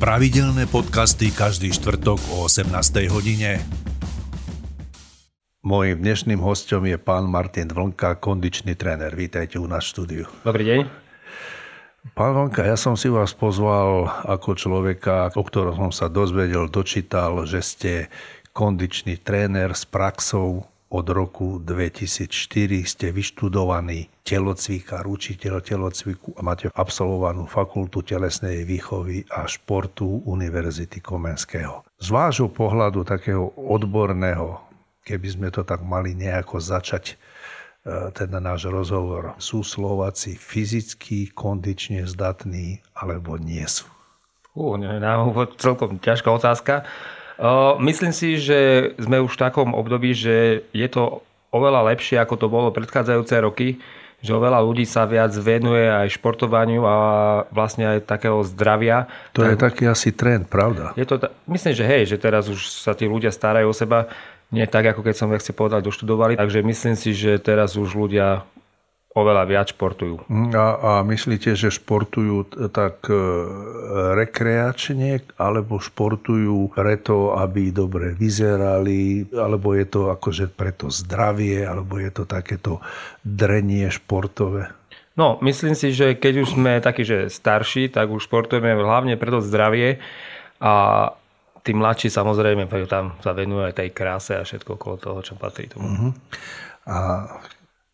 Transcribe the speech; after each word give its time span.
Pravidelné 0.00 0.64
podcasty 0.64 1.28
každý 1.28 1.76
štvrtok 1.76 2.32
o 2.32 2.48
18. 2.48 2.72
hodine. 3.12 3.60
Mojím 5.60 6.00
dnešným 6.00 6.40
hostom 6.40 6.88
je 6.88 6.96
pán 6.96 7.28
Martin 7.28 7.68
Vlnka, 7.68 8.16
kondičný 8.16 8.80
tréner. 8.80 9.12
Vítajte 9.12 9.60
u 9.60 9.68
nás 9.68 9.84
v 9.84 9.90
štúdiu. 9.92 10.24
Dobrý 10.40 10.64
deň. 10.64 10.80
Pán 12.16 12.32
Vlnka, 12.32 12.64
ja 12.64 12.80
som 12.80 12.96
si 12.96 13.12
vás 13.12 13.36
pozval 13.36 14.08
ako 14.24 14.56
človeka, 14.56 15.36
o 15.36 15.44
ktorom 15.44 15.76
som 15.76 15.92
sa 15.92 16.08
dozvedel, 16.08 16.72
dočítal, 16.72 17.44
že 17.44 17.60
ste 17.60 17.92
kondičný 18.56 19.20
tréner 19.20 19.76
s 19.76 19.84
praxou 19.84 20.64
od 20.90 21.06
roku 21.06 21.62
2004 21.62 22.82
ste 22.82 23.14
vyštudovaný 23.14 24.10
telocvikár, 24.26 25.06
učiteľ 25.06 25.62
telocviku 25.62 26.34
a 26.34 26.42
máte 26.42 26.66
absolvovanú 26.74 27.46
fakultu 27.46 28.02
telesnej 28.02 28.66
výchovy 28.66 29.22
a 29.30 29.46
športu 29.46 30.26
Univerzity 30.26 30.98
Komenského. 30.98 31.86
Z 32.02 32.08
vášho 32.10 32.50
pohľadu 32.50 33.06
takého 33.06 33.54
odborného, 33.54 34.58
keby 35.06 35.28
sme 35.30 35.48
to 35.54 35.62
tak 35.62 35.78
mali 35.86 36.18
nejako 36.18 36.58
začať, 36.58 37.14
e, 37.14 38.10
ten 38.10 38.34
náš 38.34 38.66
rozhovor. 38.66 39.38
Sú 39.38 39.62
Slováci 39.62 40.34
fyzicky, 40.34 41.30
kondične 41.30 42.02
zdatní 42.02 42.82
alebo 42.98 43.38
nie 43.38 43.62
sú? 43.62 43.86
Ú, 44.58 44.74
na 44.74 45.22
úvod 45.22 45.54
celkom 45.62 46.02
ťažká 46.02 46.26
otázka. 46.34 46.82
Myslím 47.80 48.12
si, 48.12 48.36
že 48.36 48.92
sme 49.00 49.24
už 49.24 49.32
v 49.34 49.42
takom 49.48 49.72
období, 49.72 50.12
že 50.12 50.68
je 50.76 50.88
to 50.92 51.24
oveľa 51.50 51.90
lepšie, 51.96 52.20
ako 52.20 52.34
to 52.36 52.46
bolo 52.52 52.68
predchádzajúce 52.70 53.34
roky, 53.40 53.80
že 54.20 54.36
oveľa 54.36 54.60
ľudí 54.60 54.84
sa 54.84 55.08
viac 55.08 55.32
venuje 55.32 55.88
aj 55.88 56.20
športovaniu 56.20 56.84
a 56.84 56.96
vlastne 57.48 57.96
aj 57.96 58.04
takého 58.04 58.44
zdravia. 58.44 59.08
To 59.32 59.40
tak, 59.40 59.48
je 59.48 59.56
taký 59.56 59.84
asi 59.88 60.12
trend, 60.12 60.44
pravda? 60.52 60.92
Je 61.00 61.08
to, 61.08 61.16
myslím, 61.48 61.72
že 61.72 61.84
hej, 61.88 62.02
že 62.04 62.20
teraz 62.20 62.52
už 62.52 62.60
sa 62.68 62.92
tí 62.92 63.08
ľudia 63.08 63.32
starajú 63.32 63.72
o 63.72 63.74
seba, 63.74 64.12
nie 64.52 64.68
tak, 64.68 64.92
ako 64.92 65.00
keď 65.00 65.14
som, 65.16 65.32
jak 65.32 65.40
si 65.40 65.56
povedal, 65.56 65.80
doštudovali. 65.80 66.36
Takže 66.36 66.60
myslím 66.60 66.94
si, 67.00 67.16
že 67.16 67.40
teraz 67.40 67.80
už 67.80 67.96
ľudia 67.96 68.44
oveľa 69.10 69.42
viac 69.50 69.74
športujú. 69.74 70.22
Mm, 70.30 70.54
a, 70.54 70.66
a 70.78 70.92
myslíte, 71.02 71.58
že 71.58 71.74
športujú 71.74 72.46
tak 72.70 73.10
e, 73.10 73.18
rekreačne, 74.14 75.26
alebo 75.34 75.82
športujú 75.82 76.70
preto, 76.70 77.34
aby 77.34 77.74
dobre 77.74 78.14
vyzerali, 78.14 79.26
alebo 79.34 79.74
je 79.74 79.86
to 79.90 80.14
akože 80.14 80.54
preto 80.54 80.94
zdravie, 80.94 81.66
alebo 81.66 81.98
je 81.98 82.10
to 82.14 82.22
takéto 82.22 82.78
drenie 83.26 83.90
športové? 83.90 84.70
No, 85.18 85.42
myslím 85.42 85.74
si, 85.74 85.90
že 85.90 86.14
keď 86.14 86.46
už 86.46 86.48
sme 86.54 86.78
takí, 86.78 87.02
že 87.02 87.26
starší, 87.26 87.90
tak 87.90 88.14
už 88.14 88.30
športujeme 88.30 88.78
hlavne 88.78 89.18
preto 89.18 89.42
zdravie 89.42 89.98
a 90.62 90.74
tí 91.66 91.74
mladší 91.74 92.08
samozrejme 92.08 92.70
tam 92.86 93.18
sa 93.20 93.34
venujú 93.34 93.68
aj 93.68 93.74
tej 93.74 93.90
kráse 93.90 94.32
a 94.38 94.46
všetko 94.46 94.78
okolo 94.78 94.96
toho, 94.96 95.18
čo 95.20 95.34
patrí 95.36 95.68
tomu. 95.68 95.84
Uh-huh. 95.90 96.10
A 96.88 96.96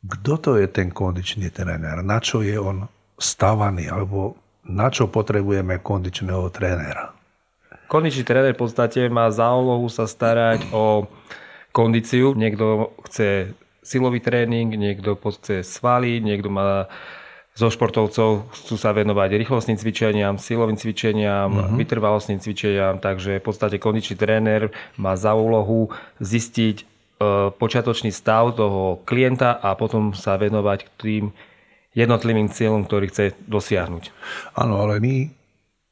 kto 0.07 0.33
to 0.39 0.51
je 0.57 0.67
ten 0.71 0.95
kondičný 0.95 1.51
tréner? 1.51 2.03
Na 2.03 2.23
čo 2.23 2.41
je 2.41 2.55
on 2.57 2.87
stavaný? 3.19 3.91
Alebo 3.91 4.39
na 4.67 4.91
čo 4.91 5.11
potrebujeme 5.11 5.83
kondičného 5.83 6.51
trénera? 6.51 7.15
Kondičný 7.87 8.27
tréner 8.27 8.55
v 8.55 8.63
podstate 8.67 9.07
má 9.07 9.31
za 9.31 9.51
úlohu 9.55 9.87
sa 9.87 10.11
starať 10.11 10.71
o 10.75 11.07
kondíciu. 11.71 12.35
Niekto 12.35 12.97
chce 13.07 13.55
silový 13.87 14.19
tréning, 14.19 14.75
niekto 14.75 15.15
chce 15.15 15.63
svaly, 15.63 16.19
niekto 16.19 16.51
má 16.51 16.91
zo 17.57 17.73
športovcov 17.73 18.53
chcú 18.53 18.75
sa 18.77 18.93
venovať 18.93 19.33
rýchlostným 19.41 19.81
cvičeniam, 19.81 20.37
silovým 20.37 20.77
cvičeniam, 20.77 21.49
uh-huh. 21.49 21.73
vytrvalostným 21.81 22.37
cvičeniam, 22.37 23.01
takže 23.01 23.41
v 23.41 23.45
podstate 23.45 23.81
kondičný 23.81 24.21
tréner 24.21 24.69
má 25.01 25.17
za 25.17 25.33
úlohu 25.33 25.89
zistiť, 26.21 26.85
počiatočný 27.57 28.13
stav 28.13 28.53
toho 28.57 29.01
klienta 29.09 29.57
a 29.57 29.73
potom 29.73 30.13
sa 30.13 30.37
venovať 30.37 30.79
k 30.85 30.91
tým 31.01 31.25
jednotlivým 31.97 32.53
cieľom, 32.53 32.85
ktorý 32.85 33.09
chce 33.09 33.33
dosiahnuť. 33.49 34.13
Áno, 34.53 34.85
ale 34.85 35.01
my 35.01 35.15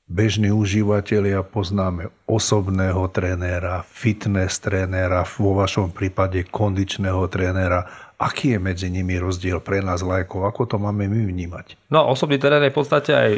bežní 0.04 0.52
užívateľia 0.52 1.40
poznáme 1.48 2.12
osobného 2.28 3.08
trénera, 3.08 3.80
fitness 3.88 4.60
trénera, 4.60 5.24
vo 5.24 5.56
vašom 5.56 5.96
prípade 5.96 6.44
kondičného 6.44 7.24
trénera. 7.32 7.88
Aký 8.20 8.52
je 8.54 8.60
medzi 8.60 8.92
nimi 8.92 9.16
rozdiel 9.16 9.64
pre 9.64 9.80
nás 9.80 10.04
lajkov? 10.04 10.44
Ako 10.44 10.68
to 10.68 10.76
máme 10.76 11.08
my 11.08 11.24
vnímať? 11.24 11.80
No, 11.88 12.04
osobný 12.12 12.36
tréner 12.36 12.68
je 12.68 12.72
v 12.72 12.78
podstate 12.78 13.10
aj 13.16 13.30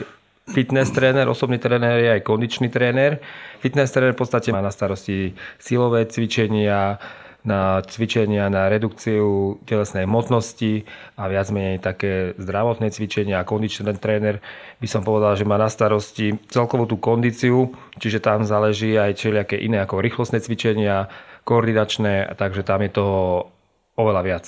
fitness 0.51 0.91
tréner, 0.91 1.27
osobný 1.31 1.63
tréner 1.63 2.03
je 2.03 2.11
aj 2.19 2.23
kondičný 2.27 2.67
tréner. 2.67 3.23
Fitness 3.63 3.95
tréner 3.95 4.15
v 4.15 4.21
podstate 4.27 4.51
má 4.51 4.59
na 4.59 4.75
starosti 4.75 5.39
silové 5.63 6.07
cvičenia, 6.11 6.99
na 7.47 7.81
cvičenia, 7.87 8.51
na 8.51 8.67
redukciu 8.67 9.57
telesnej 9.65 10.05
hmotnosti 10.05 10.83
a 11.15 11.31
viac 11.31 11.49
menej 11.55 11.79
také 11.79 12.35
zdravotné 12.37 12.91
cvičenia 12.91 13.41
a 13.41 13.47
kondičný 13.47 13.95
tréner 13.97 14.43
by 14.83 14.89
som 14.91 15.07
povedal, 15.07 15.39
že 15.39 15.47
má 15.47 15.55
na 15.57 15.71
starosti 15.71 16.37
celkovú 16.51 16.91
tú 16.91 16.99
kondíciu, 16.99 17.73
čiže 18.03 18.19
tam 18.19 18.43
záleží 18.43 18.99
aj 18.99 19.15
všelijaké 19.15 19.57
iné 19.63 19.79
ako 19.81 20.03
rýchlostné 20.03 20.43
cvičenia, 20.43 21.07
koordinačné, 21.47 22.35
takže 22.35 22.67
tam 22.67 22.83
je 22.83 22.91
toho 22.91 23.49
oveľa 23.95 24.23
viac. 24.27 24.47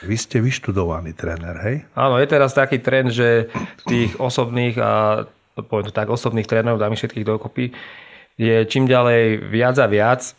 Vy 0.00 0.16
ste 0.16 0.40
vyštudovaný 0.40 1.12
tréner, 1.12 1.56
hej? 1.60 1.76
Áno, 1.92 2.16
je 2.16 2.24
teraz 2.24 2.56
taký 2.56 2.80
trend, 2.80 3.12
že 3.12 3.52
tých 3.84 4.16
osobných 4.16 4.80
a 4.80 5.22
poviem 5.60 5.92
to 5.92 5.94
tak, 5.94 6.08
osobných 6.08 6.48
trénerov, 6.48 6.80
dáme 6.80 6.96
všetkých 6.96 7.28
dokopy, 7.28 7.76
je 8.40 8.64
čím 8.64 8.88
ďalej 8.88 9.52
viac 9.52 9.76
a 9.76 9.84
viac 9.84 10.32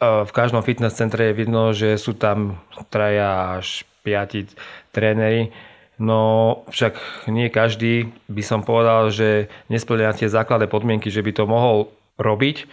v 0.00 0.30
každom 0.32 0.60
fitness 0.60 0.98
centre 0.98 1.30
je 1.30 1.38
vidno, 1.38 1.72
že 1.72 1.96
sú 1.96 2.12
tam 2.16 2.60
traja 2.92 3.60
až 3.60 3.84
piati 4.00 4.48
tréneri, 4.92 5.52
no 6.00 6.64
však 6.72 7.28
nie 7.28 7.52
každý 7.52 8.08
by 8.26 8.42
som 8.42 8.64
povedal, 8.64 9.12
že 9.12 9.52
nesplňa 9.68 10.16
tie 10.16 10.32
základné 10.32 10.66
podmienky, 10.66 11.12
že 11.12 11.20
by 11.20 11.32
to 11.36 11.44
mohol 11.44 11.92
robiť. 12.16 12.64
E, 12.64 12.66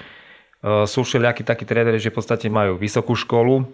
sú 0.88 1.03
všelijakí 1.03 1.44
takí 1.44 1.68
tréneri, 1.68 2.00
že 2.00 2.09
v 2.09 2.18
podstate 2.18 2.47
majú 2.47 2.79
vysokú 2.79 3.13
školu, 3.19 3.63
e, 3.63 3.66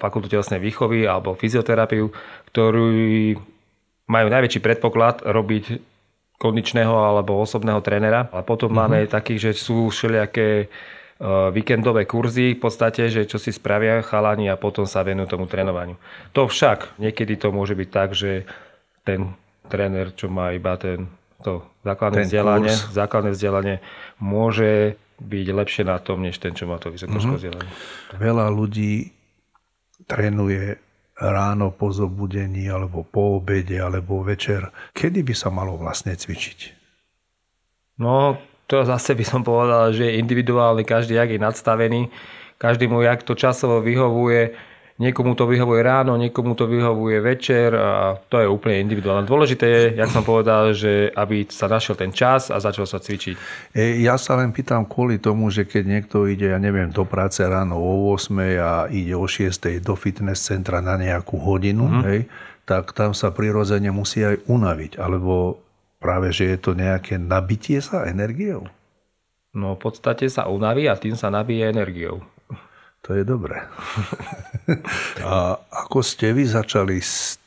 fakultu 0.00 0.32
telesnej 0.32 0.58
výchovy 0.58 1.04
alebo 1.04 1.36
fyzioterapiu, 1.36 2.08
ktorí 2.48 3.36
majú 4.08 4.26
najväčší 4.32 4.60
predpoklad 4.64 5.22
robiť 5.22 5.64
kondičného 6.40 6.96
alebo 6.96 7.36
osobného 7.36 7.84
trénera. 7.84 8.32
A 8.32 8.40
potom 8.40 8.72
mm-hmm. 8.72 8.88
máme 9.04 9.12
takých, 9.12 9.52
že 9.52 9.60
sú 9.60 9.92
všelijaké 9.92 10.72
víkendové 11.52 12.08
kurzy 12.08 12.56
v 12.56 12.60
podstate, 12.64 13.12
že 13.12 13.28
čo 13.28 13.36
si 13.36 13.52
spravia 13.52 14.00
chalani 14.00 14.48
a 14.48 14.56
potom 14.56 14.88
sa 14.88 15.04
venujú 15.04 15.36
tomu 15.36 15.44
trénovaniu. 15.44 16.00
To 16.32 16.48
však, 16.48 16.96
niekedy 16.96 17.36
to 17.36 17.52
môže 17.52 17.76
byť 17.76 17.88
tak, 17.92 18.16
že 18.16 18.48
ten 19.04 19.36
tréner, 19.68 20.16
čo 20.16 20.32
má 20.32 20.56
iba 20.56 20.80
ten, 20.80 21.12
to 21.44 21.60
základné 21.84 22.24
ten 22.24 22.26
vzdelanie, 22.26 22.72
kurz. 22.72 22.96
základné 22.96 23.30
vzdelanie, 23.36 23.76
môže 24.16 24.96
byť 25.20 25.46
lepšie 25.52 25.84
na 25.84 26.00
tom, 26.00 26.24
než 26.24 26.40
ten, 26.40 26.56
čo 26.56 26.64
má 26.64 26.80
to 26.80 26.88
vysokoškolské 26.88 27.52
mm-hmm. 27.52 28.16
Veľa 28.16 28.48
ľudí 28.48 29.12
trénuje 30.08 30.80
ráno 31.20 31.68
po 31.68 31.92
zobudení, 31.92 32.64
alebo 32.72 33.04
po 33.04 33.36
obede, 33.36 33.76
alebo 33.76 34.24
večer. 34.24 34.72
Kedy 34.96 35.20
by 35.20 35.34
sa 35.36 35.52
malo 35.52 35.76
vlastne 35.76 36.16
cvičiť? 36.16 36.80
No, 38.00 38.40
to 38.70 38.86
zase 38.86 39.18
by 39.18 39.24
som 39.26 39.42
povedal, 39.42 39.90
že 39.90 40.06
je 40.06 40.22
individuálny, 40.22 40.86
každý 40.86 41.18
jak 41.18 41.34
je 41.34 41.42
nadstavený, 41.42 42.06
každý 42.54 42.86
mu 42.86 43.02
jak 43.02 43.26
to 43.26 43.34
časovo 43.34 43.82
vyhovuje, 43.82 44.54
niekomu 45.00 45.32
to 45.34 45.48
vyhovuje 45.48 45.80
ráno, 45.82 46.14
niekomu 46.14 46.54
to 46.54 46.68
vyhovuje 46.68 47.18
večer 47.24 47.72
a 47.72 48.20
to 48.28 48.36
je 48.38 48.46
úplne 48.46 48.84
individuálne. 48.84 49.26
Dôležité 49.26 49.66
je, 49.66 49.82
jak 49.96 50.12
som 50.12 50.22
povedal, 50.22 50.76
že 50.76 51.10
aby 51.16 51.48
sa 51.48 51.66
našiel 51.66 51.96
ten 51.96 52.12
čas 52.14 52.52
a 52.52 52.60
začal 52.60 52.84
sa 52.86 53.00
cvičiť. 53.00 53.34
E, 53.74 54.04
ja 54.04 54.14
sa 54.20 54.38
len 54.38 54.52
pýtam 54.52 54.84
kvôli 54.86 55.18
tomu, 55.18 55.48
že 55.48 55.64
keď 55.64 55.82
niekto 55.88 56.28
ide, 56.28 56.52
ja 56.52 56.60
neviem, 56.60 56.92
do 56.92 57.08
práce 57.08 57.40
ráno 57.40 57.80
o 57.80 58.12
8 58.14 58.38
a 58.60 58.86
ide 58.92 59.16
o 59.16 59.24
6 59.24 59.80
do 59.82 59.96
fitness 59.96 60.46
centra 60.46 60.84
na 60.84 61.00
nejakú 61.00 61.40
hodinu, 61.40 61.88
mm-hmm. 61.88 62.04
hej, 62.06 62.20
tak 62.68 62.92
tam 62.92 63.16
sa 63.16 63.32
prirodzene 63.32 63.88
musí 63.90 64.22
aj 64.22 64.46
unaviť, 64.46 65.00
alebo 65.00 65.58
práve, 66.00 66.32
že 66.32 66.48
je 66.48 66.58
to 66.58 66.72
nejaké 66.72 67.20
nabitie 67.20 67.84
sa 67.84 68.08
energiou? 68.08 68.66
No 69.52 69.76
v 69.76 69.80
podstate 69.84 70.26
sa 70.32 70.48
unaví 70.48 70.88
a 70.88 70.96
tým 70.96 71.14
sa 71.14 71.28
nabije 71.28 71.68
energiou. 71.68 72.24
To 73.04 73.16
je 73.16 73.24
dobré. 73.24 73.64
a 75.28 75.56
ako 75.56 76.04
ste 76.04 76.36
vy 76.36 76.44
začali 76.44 77.00
s 77.00 77.40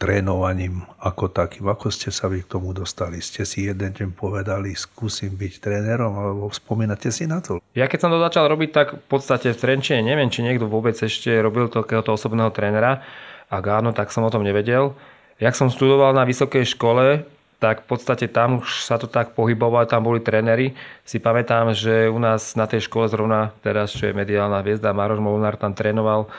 trénovaním 0.00 0.84
ako 1.00 1.28
takým? 1.28 1.68
Ako 1.68 1.92
ste 1.92 2.08
sa 2.08 2.28
vy 2.28 2.44
k 2.44 2.50
tomu 2.56 2.72
dostali? 2.72 3.20
Ste 3.20 3.44
si 3.44 3.68
jeden 3.68 3.92
deň 3.92 4.16
povedali, 4.16 4.72
skúsim 4.72 5.36
byť 5.36 5.52
trénerom, 5.60 6.12
alebo 6.16 6.48
spomínate 6.52 7.12
si 7.12 7.28
na 7.28 7.44
to? 7.44 7.60
Ja 7.76 7.88
keď 7.88 7.98
som 8.00 8.12
to 8.12 8.20
začal 8.20 8.48
robiť, 8.48 8.70
tak 8.72 8.88
v 8.96 9.06
podstate 9.08 9.52
v 9.52 9.60
Trenčine, 9.60 10.00
neviem, 10.04 10.32
či 10.32 10.40
niekto 10.40 10.68
vôbec 10.68 10.96
ešte 10.96 11.32
robil 11.40 11.68
takéhoto 11.68 12.16
osobného 12.16 12.52
trénera. 12.52 13.04
Ak 13.52 13.64
áno, 13.68 13.92
tak 13.92 14.12
som 14.12 14.24
o 14.24 14.32
tom 14.32 14.44
nevedel. 14.44 14.96
Jak 15.40 15.56
som 15.56 15.72
študoval 15.72 16.12
na 16.12 16.28
vysokej 16.28 16.76
škole, 16.76 17.24
tak 17.60 17.84
v 17.84 17.92
podstate 17.92 18.26
tam 18.32 18.64
už 18.64 18.88
sa 18.88 18.96
to 18.96 19.04
tak 19.04 19.36
pohybovalo, 19.36 19.84
tam 19.84 20.08
boli 20.08 20.24
tréneri. 20.24 20.72
Si 21.04 21.20
pamätám, 21.20 21.76
že 21.76 22.08
u 22.08 22.16
nás 22.16 22.56
na 22.56 22.64
tej 22.64 22.88
škole 22.88 23.06
zrovna 23.12 23.52
teraz, 23.60 23.92
čo 23.92 24.08
je 24.08 24.16
mediálna 24.16 24.64
hviezda, 24.64 24.96
Maroš 24.96 25.20
Molnár 25.20 25.60
tam 25.60 25.76
trénoval 25.76 26.32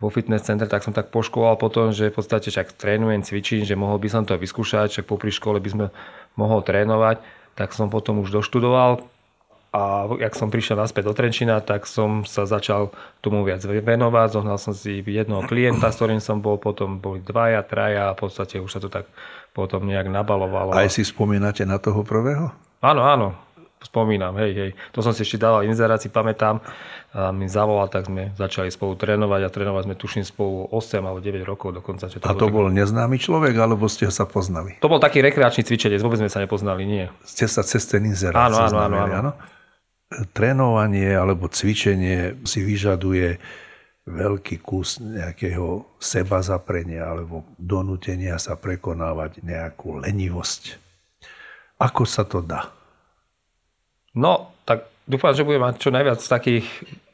vo 0.00 0.08
fitness 0.08 0.46
centre, 0.46 0.70
tak 0.70 0.80
som 0.86 0.96
tak 0.96 1.12
poškoval 1.12 1.60
potom, 1.60 1.92
že 1.92 2.08
v 2.08 2.16
podstate 2.16 2.48
však 2.48 2.78
trénujem, 2.78 3.20
cvičím, 3.20 3.68
že 3.68 3.76
mohol 3.76 4.00
by 4.00 4.08
som 4.08 4.22
to 4.24 4.38
vyskúšať, 4.38 4.88
však 4.94 5.10
popri 5.10 5.28
škole 5.28 5.60
by 5.60 5.68
sme 5.68 5.86
mohol 6.40 6.64
trénovať, 6.64 7.20
tak 7.52 7.76
som 7.76 7.92
potom 7.92 8.22
už 8.24 8.32
doštudoval 8.32 9.04
a 9.70 10.10
jak 10.18 10.34
som 10.34 10.50
prišiel 10.50 10.74
naspäť 10.74 11.06
do 11.06 11.14
Trenčina, 11.14 11.62
tak 11.62 11.86
som 11.86 12.26
sa 12.26 12.42
začal 12.42 12.90
tomu 13.22 13.46
viac 13.46 13.62
venovať. 13.62 14.34
Zohnal 14.34 14.58
som 14.58 14.74
si 14.74 14.98
jednoho 14.98 15.46
klienta, 15.46 15.94
s 15.94 15.98
ktorým 16.02 16.18
som 16.18 16.42
bol, 16.42 16.58
potom 16.58 16.98
boli 16.98 17.22
dvaja, 17.22 17.62
traja 17.62 18.10
a 18.10 18.16
v 18.18 18.26
podstate 18.26 18.58
už 18.58 18.66
sa 18.66 18.82
to 18.82 18.90
tak 18.90 19.06
potom 19.54 19.86
nejak 19.86 20.10
nabalovalo. 20.10 20.74
Aj 20.74 20.90
si 20.90 21.06
spomínate 21.06 21.62
na 21.62 21.78
toho 21.78 22.02
prvého? 22.02 22.50
Áno, 22.82 23.06
áno, 23.06 23.38
spomínam, 23.78 24.34
hej, 24.42 24.52
hej. 24.58 24.70
To 24.90 25.06
som 25.06 25.14
si 25.14 25.22
ešte 25.22 25.38
dával 25.38 25.62
inzerát, 25.62 26.02
si 26.02 26.10
pamätám. 26.10 26.58
A 27.10 27.30
mi 27.30 27.46
zavolal, 27.46 27.90
tak 27.90 28.06
sme 28.06 28.34
začali 28.38 28.70
spolu 28.70 28.94
trénovať 28.94 29.40
a 29.46 29.50
trénovať 29.50 29.82
sme 29.86 29.94
tuším 29.98 30.24
spolu 30.26 30.70
8 30.70 31.02
alebo 31.02 31.18
9 31.22 31.42
rokov 31.46 31.74
dokonca. 31.74 32.06
Čo 32.06 32.22
to 32.22 32.26
a 32.26 32.34
to 32.38 32.46
bol, 32.50 32.66
bol 32.66 32.74
neznámy 32.74 33.18
človek, 33.18 33.54
alebo 33.58 33.86
ste 33.90 34.06
ho 34.06 34.14
sa 34.14 34.26
poznali? 34.26 34.78
To 34.82 34.90
bol 34.90 35.02
taký 35.02 35.18
rekreačný 35.22 35.66
cvičenec, 35.66 36.02
vôbec 36.02 36.22
sme 36.22 36.30
sa 36.30 36.38
nepoznali, 36.38 36.86
nie. 36.86 37.06
Ste 37.22 37.50
sa 37.50 37.62
cez 37.66 37.86
ten 37.86 38.02
inzerát 38.06 38.50
áno, 38.50 38.62
áno, 38.62 38.78
áno, 38.78 38.96
áno. 38.98 39.14
áno. 39.14 39.32
Trénovanie 40.10 41.14
alebo 41.14 41.46
cvičenie 41.46 42.42
si 42.42 42.66
vyžaduje 42.66 43.38
veľký 44.10 44.58
kus 44.58 44.98
nejakého 44.98 45.86
seba 46.02 46.42
zaprenia 46.42 47.06
alebo 47.06 47.46
donútenia 47.54 48.34
sa 48.42 48.58
prekonávať 48.58 49.38
nejakú 49.46 50.02
lenivosť. 50.02 50.82
Ako 51.78 52.02
sa 52.04 52.26
to 52.26 52.42
dá? 52.42 52.74
No, 54.18 54.50
tak 54.66 54.90
dúfam, 55.06 55.30
že 55.30 55.46
budem 55.46 55.62
mať 55.62 55.78
čo 55.78 55.94
najviac 55.94 56.18
takých 56.18 56.66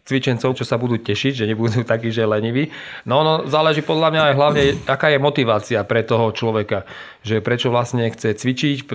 cvičencov, 0.07 0.55
čo 0.55 0.63
sa 0.63 0.79
budú 0.79 1.03
tešiť, 1.03 1.43
že 1.43 1.49
nebudú 1.51 1.83
takí, 1.93 2.15
že 2.15 2.23
leniví. 2.23 2.71
No, 3.05 3.27
no 3.27 3.51
záleží 3.51 3.83
podľa 3.83 4.15
mňa 4.15 4.23
aj 4.23 4.35
hlavne, 4.39 4.63
aká 4.87 5.11
je 5.11 5.19
motivácia 5.19 5.83
pre 5.83 6.07
toho 6.07 6.31
človeka. 6.31 6.87
Že 7.27 7.43
prečo 7.43 7.69
vlastne 7.75 8.07
chce 8.07 8.39
cvičiť, 8.39 8.87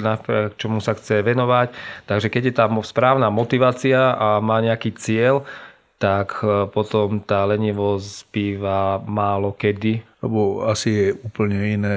čomu 0.55 0.79
sa 0.79 0.95
chce 0.95 1.19
venovať. 1.21 1.75
Takže 2.07 2.31
keď 2.31 2.43
je 2.49 2.53
tam 2.55 2.79
správna 2.79 3.27
motivácia 3.27 4.15
a 4.15 4.39
má 4.39 4.63
nejaký 4.63 4.95
cieľ, 4.95 5.43
tak 6.01 6.41
e, 6.41 6.65
potom 6.65 7.21
tá 7.21 7.45
lenivosť 7.45 8.33
býva 8.33 8.97
málo 9.05 9.53
kedy. 9.53 10.01
Lebo 10.25 10.65
asi 10.65 10.89
je 10.89 11.07
úplne 11.21 11.77
iné 11.77 11.95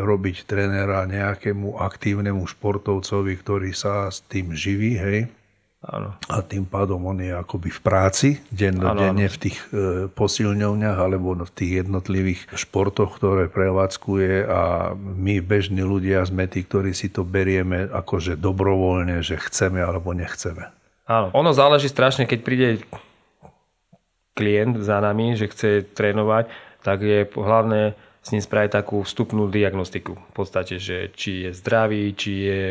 robiť 0.00 0.48
trénera 0.48 1.04
nejakému 1.04 1.76
aktívnemu 1.76 2.48
športovcovi, 2.48 3.36
ktorý 3.36 3.76
sa 3.76 4.08
s 4.08 4.24
tým 4.24 4.56
živí, 4.56 4.96
hej? 4.96 5.28
Áno. 5.82 6.14
A 6.30 6.46
tým 6.46 6.62
pádom 6.62 7.02
on 7.10 7.18
je 7.18 7.34
akoby 7.34 7.74
v 7.74 7.80
práci, 7.82 8.28
dennodenne 8.54 9.26
v 9.26 9.36
tých 9.36 9.58
e, 9.74 10.06
posilňovniach 10.06 10.94
alebo 10.94 11.34
v 11.34 11.50
tých 11.50 11.82
jednotlivých 11.82 12.54
športoch, 12.54 13.18
ktoré 13.18 13.50
prevádzkuje 13.50 14.46
a 14.46 14.94
my 14.94 15.42
bežní 15.42 15.82
ľudia 15.82 16.22
sme 16.22 16.46
tí, 16.46 16.62
ktorí 16.62 16.94
si 16.94 17.10
to 17.10 17.26
berieme 17.26 17.90
akože 17.90 18.38
dobrovoľne, 18.38 19.26
že 19.26 19.34
chceme 19.42 19.82
alebo 19.82 20.14
nechceme. 20.14 20.70
Áno, 21.10 21.34
ono 21.34 21.50
záleží 21.50 21.90
strašne, 21.90 22.30
keď 22.30 22.40
príde 22.46 22.68
klient 24.38 24.78
za 24.86 25.02
nami, 25.02 25.34
že 25.34 25.50
chce 25.50 25.82
trénovať, 25.98 26.46
tak 26.86 27.02
je 27.02 27.26
hlavné 27.26 27.98
s 28.22 28.30
ním 28.30 28.38
spraviť 28.38 28.70
takú 28.70 29.02
vstupnú 29.02 29.50
diagnostiku. 29.50 30.14
V 30.14 30.34
podstate, 30.34 30.78
že 30.78 31.10
či 31.10 31.50
je 31.50 31.50
zdravý, 31.58 32.14
či 32.14 32.32
je 32.46 32.64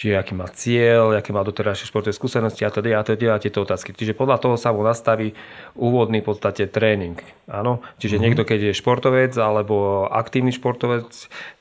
či 0.00 0.16
aký 0.16 0.34
má 0.34 0.50
cieľ, 0.50 1.14
aké 1.14 1.30
má 1.30 1.46
doterajšie 1.46 1.86
športové 1.86 2.16
skúsenosti 2.16 2.66
a 2.66 2.74
teda 2.74 2.98
a 2.98 3.02
teda 3.06 3.36
a 3.36 3.42
tieto 3.42 3.62
otázky. 3.62 3.94
Čiže 3.94 4.18
podľa 4.18 4.42
toho 4.42 4.56
sa 4.58 4.74
mu 4.74 4.82
nastaví 4.82 5.36
úvodný 5.78 6.24
v 6.24 6.28
podstate 6.32 6.66
tréning. 6.66 7.20
Áno? 7.46 7.84
Čiže 8.02 8.18
mm-hmm. 8.18 8.24
niekto, 8.24 8.42
keď 8.42 8.60
je 8.72 8.78
športovec 8.78 9.32
alebo 9.38 10.08
aktívny 10.10 10.50
športovec, 10.50 11.06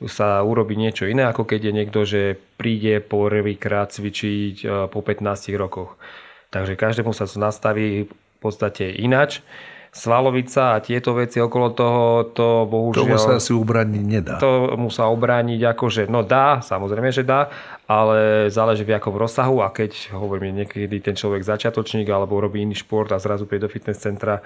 sa 0.09 0.41
urobí 0.41 0.73
niečo 0.73 1.05
iné, 1.05 1.29
ako 1.29 1.45
keď 1.45 1.69
je 1.69 1.73
niekto, 1.75 1.99
že 2.07 2.21
príde 2.57 2.97
prvýkrát 3.03 3.93
cvičiť 3.93 4.55
e, 4.61 4.65
po 4.89 4.99
15 5.03 5.53
rokoch. 5.59 6.01
Takže 6.49 6.75
každému 6.75 7.15
sa 7.15 7.29
nastaví 7.39 8.11
podstate 8.41 8.89
inač. 8.89 9.45
Svalovica 9.91 10.79
a 10.79 10.81
tieto 10.81 11.11
veci 11.11 11.43
okolo 11.43 11.75
toho, 11.75 12.31
to 12.31 12.63
bohužiaľ... 12.63 13.03
Tomu 13.03 13.19
sa 13.19 13.35
asi 13.35 13.51
ubrániť 13.51 14.03
nedá. 14.07 14.39
To 14.39 14.79
mu 14.79 14.87
sa 14.87 15.11
obrániť 15.11 15.59
akože, 15.67 16.07
no 16.07 16.23
dá, 16.23 16.63
samozrejme, 16.63 17.11
že 17.11 17.27
dá, 17.27 17.51
ale 17.91 18.47
záleží 18.47 18.87
v 18.87 18.95
akom 18.95 19.19
rozsahu 19.19 19.59
a 19.59 19.67
keď 19.67 20.15
hovorím 20.15 20.63
niekedy 20.63 21.03
ten 21.03 21.19
človek 21.19 21.43
začiatočník 21.43 22.07
alebo 22.07 22.39
robí 22.39 22.63
iný 22.63 22.79
šport 22.79 23.11
a 23.11 23.19
zrazu 23.19 23.43
príde 23.43 23.67
do 23.67 23.73
fitness 23.73 23.99
centra, 23.99 24.39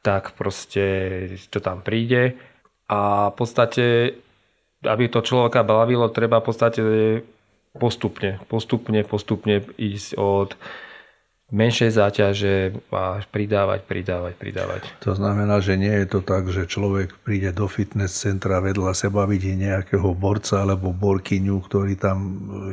tak 0.00 0.32
proste 0.32 0.84
to 1.52 1.60
tam 1.60 1.84
príde 1.84 2.40
a 2.88 3.28
v 3.28 3.34
podstate, 3.36 4.16
aby 4.88 5.04
to 5.12 5.20
človeka 5.20 5.68
bavilo, 5.68 6.08
treba 6.08 6.40
v 6.40 6.46
podstate 6.48 6.80
postupne, 7.76 8.40
postupne, 8.48 9.04
postupne 9.04 9.68
ísť 9.76 10.16
od 10.16 10.56
menšie 11.48 11.88
záťaže 11.88 12.76
a 12.92 13.24
pridávať, 13.24 13.80
pridávať, 13.88 14.34
pridávať. 14.36 14.82
To 15.00 15.16
znamená, 15.16 15.64
že 15.64 15.80
nie 15.80 15.92
je 16.04 16.06
to 16.12 16.20
tak, 16.20 16.44
že 16.52 16.68
človek 16.68 17.16
príde 17.24 17.56
do 17.56 17.64
fitness 17.64 18.20
centra 18.20 18.60
vedľa 18.60 18.92
seba, 18.92 19.24
vidí 19.24 19.56
nejakého 19.56 20.12
borca 20.12 20.60
alebo 20.60 20.92
borkyňu, 20.92 21.56
ktorý 21.64 21.96
tam, 21.96 22.18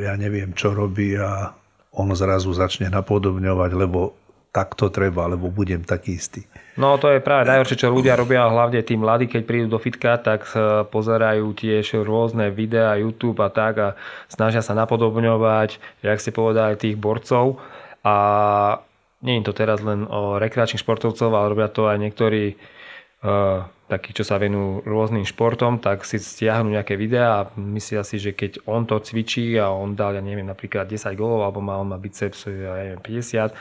ja 0.04 0.20
neviem, 0.20 0.52
čo 0.52 0.76
robí 0.76 1.16
a 1.16 1.56
on 1.96 2.12
zrazu 2.12 2.52
začne 2.52 2.92
napodobňovať, 2.92 3.72
lebo 3.80 4.12
tak 4.52 4.76
to 4.80 4.88
treba, 4.88 5.28
lebo 5.28 5.52
budem 5.52 5.84
taký 5.84 6.16
istý. 6.16 6.48
No 6.80 6.96
to 6.96 7.12
je 7.12 7.24
práve 7.24 7.48
najhoršie, 7.48 7.76
čo 7.76 7.92
ľudia 7.92 8.16
robia, 8.16 8.48
hlavne 8.48 8.84
tí 8.84 8.96
mladí, 8.96 9.28
keď 9.28 9.44
prídu 9.44 9.68
do 9.72 9.80
fitka, 9.80 10.16
tak 10.20 10.48
pozerajú 10.92 11.52
tiež 11.56 12.04
rôzne 12.04 12.52
videá, 12.52 12.96
YouTube 13.00 13.40
a 13.40 13.52
tak 13.52 13.74
a 13.80 13.90
snažia 14.28 14.60
sa 14.60 14.76
napodobňovať, 14.76 15.80
jak 16.04 16.20
ste 16.20 16.36
povedali, 16.36 16.76
tých 16.76 17.00
borcov 17.00 17.60
a 18.06 18.16
nie 19.26 19.42
je 19.42 19.50
to 19.50 19.58
teraz 19.58 19.82
len 19.82 20.06
o 20.06 20.38
rekreačných 20.38 20.86
športovcov, 20.86 21.34
ale 21.34 21.50
robia 21.50 21.68
to 21.74 21.90
aj 21.90 21.98
niektorí 21.98 22.54
uh, 23.26 23.66
takí, 23.90 24.14
čo 24.14 24.22
sa 24.22 24.38
venujú 24.38 24.86
rôznym 24.86 25.26
športom, 25.26 25.82
tak 25.82 26.06
si 26.06 26.22
stiahnu 26.22 26.74
nejaké 26.74 26.94
videá 26.98 27.42
a 27.42 27.50
myslia 27.58 28.06
si, 28.06 28.22
že 28.22 28.38
keď 28.38 28.66
on 28.70 28.86
to 28.86 29.02
cvičí 29.02 29.58
a 29.58 29.74
on 29.74 29.98
dal, 29.98 30.14
ja 30.14 30.22
neviem, 30.22 30.46
napríklad 30.46 30.86
10 30.86 31.18
golov, 31.18 31.46
alebo 31.46 31.62
má 31.66 31.82
on 31.82 31.90
má 31.90 31.98
biceps, 31.98 32.46
ja 32.46 32.78
neviem, 32.78 33.02
50, 33.02 33.54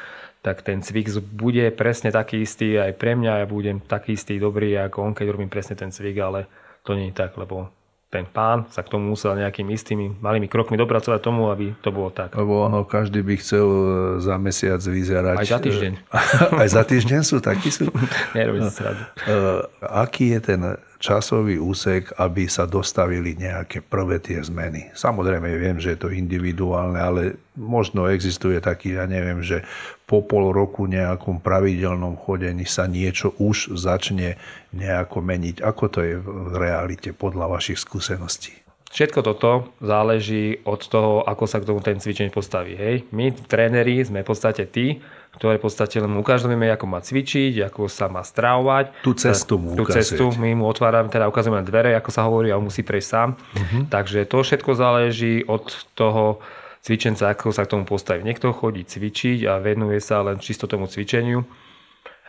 tak 0.45 0.61
ten 0.61 0.85
cvik 0.85 1.09
bude 1.25 1.65
presne 1.73 2.13
taký 2.13 2.45
istý 2.45 2.77
aj 2.77 3.01
pre 3.01 3.17
mňa, 3.17 3.45
ja 3.45 3.47
budem 3.49 3.81
taký 3.81 4.17
istý 4.17 4.37
dobrý 4.37 4.77
ako 4.77 5.13
on, 5.13 5.13
keď 5.17 5.33
robím 5.33 5.49
presne 5.49 5.77
ten 5.77 5.89
cvik, 5.89 6.21
ale 6.21 6.45
to 6.85 6.93
nie 6.93 7.09
je 7.09 7.17
tak, 7.17 7.37
lebo 7.41 7.73
ten 8.15 8.31
pán 8.31 8.71
sa 8.71 8.87
k 8.87 8.95
tomu 8.95 9.11
musel 9.11 9.35
nejakými 9.35 9.75
istými 9.75 10.07
malými 10.23 10.47
krokmi 10.47 10.79
dopracovať 10.79 11.19
tomu, 11.19 11.51
aby 11.51 11.75
to 11.83 11.91
bolo 11.91 12.15
tak. 12.15 12.39
Lebo 12.39 12.71
ono, 12.71 12.87
každý 12.87 13.27
by 13.27 13.35
chcel 13.43 13.67
e, 13.67 13.83
za 14.23 14.39
mesiac 14.39 14.79
vyzerať. 14.79 15.43
Aj 15.43 15.49
za 15.51 15.59
týždeň. 15.59 15.93
Aj 16.63 16.69
za 16.71 16.83
týždeň 16.87 17.21
sú, 17.27 17.43
takí 17.43 17.75
sú. 17.75 17.91
Nerobí 18.39 18.63
sa 18.71 18.95
uh, 18.95 19.67
Aký 19.83 20.31
je 20.31 20.39
ten 20.39 20.61
časový 21.05 21.61
úsek, 21.61 22.17
aby 22.17 22.49
sa 22.49 22.65
dostavili 22.65 23.37
nejaké 23.37 23.85
prvé 23.85 24.17
tie 24.25 24.41
zmeny. 24.41 24.89
Samozrejme, 24.97 25.45
viem, 25.61 25.77
že 25.77 25.93
je 25.93 26.01
to 26.01 26.09
individuálne, 26.09 26.97
ale 26.97 27.37
možno 27.53 28.09
existuje 28.09 28.57
taký, 28.65 28.97
ja 28.97 29.05
neviem, 29.05 29.45
že 29.45 29.61
po 30.09 30.25
pol 30.25 30.57
roku 30.57 30.89
nejakom 30.89 31.45
pravidelnom 31.45 32.17
chodení 32.17 32.65
sa 32.65 32.89
niečo 32.89 33.37
už 33.37 33.77
začne 33.77 34.41
nejako 34.73 35.21
meniť. 35.21 35.61
Ako 35.61 35.85
to 35.93 36.01
je 36.01 36.17
v 36.17 36.57
realite 36.57 37.13
podľa 37.13 37.53
vašich 37.53 37.77
skúseností? 37.77 38.64
Všetko 38.95 39.27
toto 39.27 39.75
záleží 39.83 40.63
od 40.63 40.79
toho, 40.87 41.27
ako 41.27 41.51
sa 41.51 41.59
k 41.59 41.67
tomu 41.67 41.83
ten 41.83 41.99
cvičeň 41.99 42.31
postaví. 42.31 42.79
Hej. 42.79 43.11
My, 43.11 43.35
tréneri, 43.35 43.99
sme 44.07 44.23
v 44.23 44.29
podstate 44.31 44.71
tí, 44.71 45.03
ktoré 45.35 45.59
v 45.59 45.67
podstate 45.67 45.99
len 45.99 46.15
ukazujeme, 46.15 46.71
ako 46.71 46.87
má 46.87 47.03
cvičiť, 47.03 47.67
ako 47.67 47.91
sa 47.91 48.07
má 48.07 48.23
stravovať. 48.23 49.03
Tú 49.03 49.19
cestu 49.19 49.59
mu 49.59 49.75
Tú 49.75 49.91
cestu 49.91 50.31
my 50.39 50.55
mu 50.55 50.71
otvárame, 50.71 51.11
teda 51.11 51.27
ukazujeme 51.27 51.67
dvere, 51.67 51.99
ako 51.99 52.11
sa 52.15 52.23
hovorí, 52.23 52.55
a 52.55 52.59
on 52.63 52.71
musí 52.71 52.87
prejsť 52.87 53.09
sám. 53.11 53.35
Uh-huh. 53.35 53.83
Takže 53.91 54.31
to 54.31 54.47
všetko 54.47 54.71
záleží 54.79 55.43
od 55.43 55.75
toho 55.99 56.39
cvičenca, 56.87 57.35
ako 57.35 57.51
sa 57.51 57.67
k 57.67 57.75
tomu 57.75 57.83
postaví. 57.91 58.23
Niekto 58.23 58.55
chodí 58.55 58.87
cvičiť 58.87 59.51
a 59.51 59.59
venuje 59.59 59.99
sa 59.99 60.23
len 60.23 60.39
čisto 60.39 60.71
tomu 60.71 60.87
cvičeniu 60.87 61.43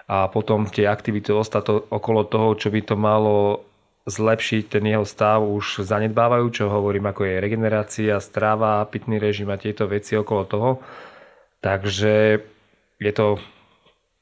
a 0.10 0.34
potom 0.34 0.66
tie 0.66 0.90
aktivity 0.90 1.30
ostato 1.30 1.86
okolo 1.94 2.26
toho, 2.26 2.58
čo 2.58 2.74
by 2.74 2.82
to 2.82 2.98
malo 2.98 3.62
zlepšiť 4.06 4.70
ten 4.70 4.86
jeho 4.86 5.02
stav 5.02 5.42
už 5.42 5.82
zanedbávajú, 5.82 6.46
čo 6.54 6.70
hovorím, 6.70 7.10
ako 7.10 7.26
je 7.26 7.42
regenerácia, 7.42 8.22
strava, 8.22 8.86
pitný 8.86 9.18
režim 9.18 9.50
a 9.50 9.58
tieto 9.58 9.90
veci 9.90 10.14
okolo 10.14 10.44
toho. 10.46 10.70
Takže 11.58 12.38
je 13.02 13.12
to 13.12 13.42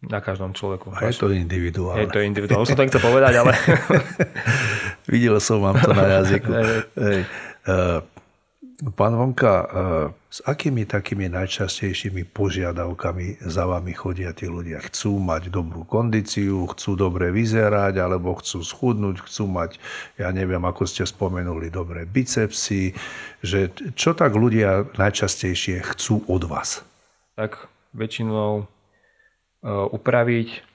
na 0.08 0.20
každom 0.24 0.56
človeku. 0.56 0.96
A 0.96 1.12
je 1.12 1.20
to 1.20 1.32
individuálne. 1.32 2.04
Je 2.04 2.12
to 2.12 2.24
individuálne. 2.24 2.68
Som 2.68 2.80
to 2.80 2.84
nechcel 2.88 3.04
povedať, 3.04 3.34
ale... 3.40 3.52
Videl 5.12 5.36
som 5.44 5.60
vám 5.60 5.80
to 5.80 5.92
na 5.92 6.24
jazyku. 6.24 6.52
Hej. 7.04 7.20
Pán 8.82 9.13
Vonka, 9.13 9.53
e, 9.53 9.65
s 10.34 10.42
akými 10.50 10.89
takými 10.89 11.30
najčastejšími 11.30 12.25
požiadavkami 12.34 13.46
za 13.46 13.70
vami 13.70 13.94
chodia 13.94 14.34
tí 14.34 14.50
ľudia? 14.50 14.82
Chcú 14.82 15.22
mať 15.22 15.53
dobrú 15.53 15.86
kondíciu, 15.86 16.65
chcú 16.74 16.98
dobre 16.98 17.30
vyzerať, 17.30 18.01
alebo 18.01 18.34
chcú 18.42 18.65
schudnúť, 18.65 19.22
chcú 19.30 19.46
mať, 19.46 19.77
ja 20.18 20.34
neviem, 20.34 20.62
ako 20.65 20.89
ste 20.89 21.06
spomenuli, 21.06 21.70
dobré 21.70 22.10
bicepsy. 22.10 22.98
Že 23.46 23.94
čo 23.94 24.18
tak 24.18 24.34
ľudia 24.34 24.89
najčastejšie 24.98 25.86
chcú 25.94 26.25
od 26.25 26.50
vás? 26.50 26.82
Tak 27.38 27.70
väčšinou 27.94 28.51
e, 28.58 28.65
upraviť 29.70 30.65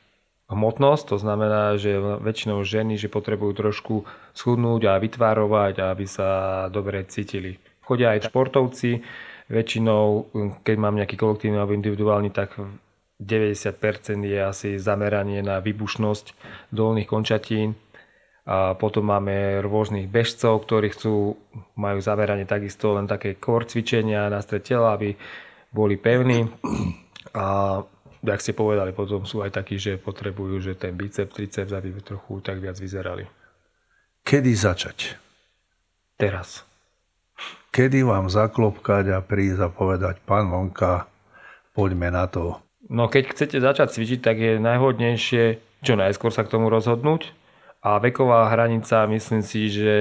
hmotnosť, 0.49 1.05
to 1.13 1.17
znamená, 1.19 1.77
že 1.77 1.99
väčšinou 1.99 2.63
ženy, 2.63 2.95
že 2.95 3.13
potrebujú 3.13 3.53
trošku 3.59 3.95
schudnúť 4.33 4.83
a 4.87 5.03
vytvárovať, 5.03 5.83
aby 5.83 6.07
sa 6.09 6.29
dobre 6.71 7.03
cítili. 7.05 7.59
Chodia 7.89 8.13
aj 8.13 8.29
športovci, 8.29 9.01
väčšinou, 9.49 10.29
keď 10.61 10.77
mám 10.77 11.01
nejaký 11.01 11.17
kolektívny 11.17 11.57
alebo 11.57 11.73
individuálny, 11.73 12.29
tak 12.29 12.53
90% 13.17 14.29
je 14.29 14.39
asi 14.45 14.77
zameranie 14.77 15.41
na 15.41 15.59
výbušnosť 15.65 16.37
dolných 16.69 17.09
končatín. 17.09 17.73
A 18.49 18.77
potom 18.77 19.09
máme 19.09 19.61
rôznych 19.65 20.09
bežcov, 20.09 20.65
ktorí 20.65 20.93
chcú, 20.93 21.37
majú 21.77 22.01
zameranie 22.01 22.49
takisto 22.49 22.97
len 22.97 23.05
také 23.05 23.37
core 23.37 23.69
cvičenia 23.69 24.29
na 24.29 24.41
stred 24.41 24.65
tela, 24.65 24.97
aby 24.97 25.17
boli 25.73 26.01
pevní. 26.01 26.49
A 27.37 27.81
jak 28.25 28.41
ste 28.41 28.57
povedali, 28.57 28.93
potom 28.97 29.29
sú 29.29 29.45
aj 29.45 29.53
takí, 29.53 29.77
že 29.81 30.01
potrebujú, 30.01 30.61
že 30.61 30.81
ten 30.81 30.97
biceps, 30.97 31.33
triceps, 31.33 31.77
aby 31.77 31.93
trochu 32.01 32.41
tak 32.41 32.61
viac 32.61 32.77
vyzerali. 32.81 33.25
Kedy 34.25 34.53
začať? 34.53 35.17
Teraz 36.17 36.68
kedy 37.71 38.03
vám 38.03 38.31
zaklopkať 38.33 39.15
a 39.15 39.19
prísť 39.23 39.61
a 39.67 39.69
povedať, 39.71 40.19
pán 40.25 40.51
Vonka, 40.51 41.07
poďme 41.77 42.11
na 42.11 42.27
to. 42.27 42.59
No 42.89 43.07
keď 43.07 43.37
chcete 43.37 43.57
začať 43.61 43.95
cvičiť, 43.95 44.21
tak 44.25 44.37
je 44.41 44.53
najhodnejšie 44.59 45.45
čo 45.79 45.95
najskôr 45.95 46.35
sa 46.35 46.43
k 46.43 46.51
tomu 46.51 46.67
rozhodnúť 46.73 47.31
a 47.87 48.03
veková 48.03 48.51
hranica 48.51 49.07
myslím 49.07 49.43
si, 49.47 49.71
že 49.71 49.97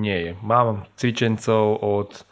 nie 0.00 0.16
je. 0.16 0.30
Mám 0.40 0.88
cvičencov 0.96 1.82
od 1.82 2.24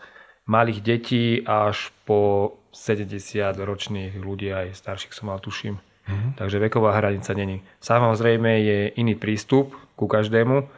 malých 0.49 0.81
detí 0.81 1.27
až 1.45 1.93
po 2.09 2.55
70 2.73 3.13
ročných 3.59 4.17
ľudí, 4.17 4.53
aj 4.55 4.79
starších 4.79 5.13
som 5.13 5.29
mal 5.29 5.43
tuším. 5.43 5.77
Mm-hmm. 6.07 6.31
Takže 6.39 6.63
veková 6.63 6.95
hranica 6.95 7.35
není. 7.35 7.67
Samozrejme 7.83 8.63
je 8.63 8.79
iný 8.95 9.19
prístup 9.19 9.75
ku 9.99 10.07
každému, 10.07 10.71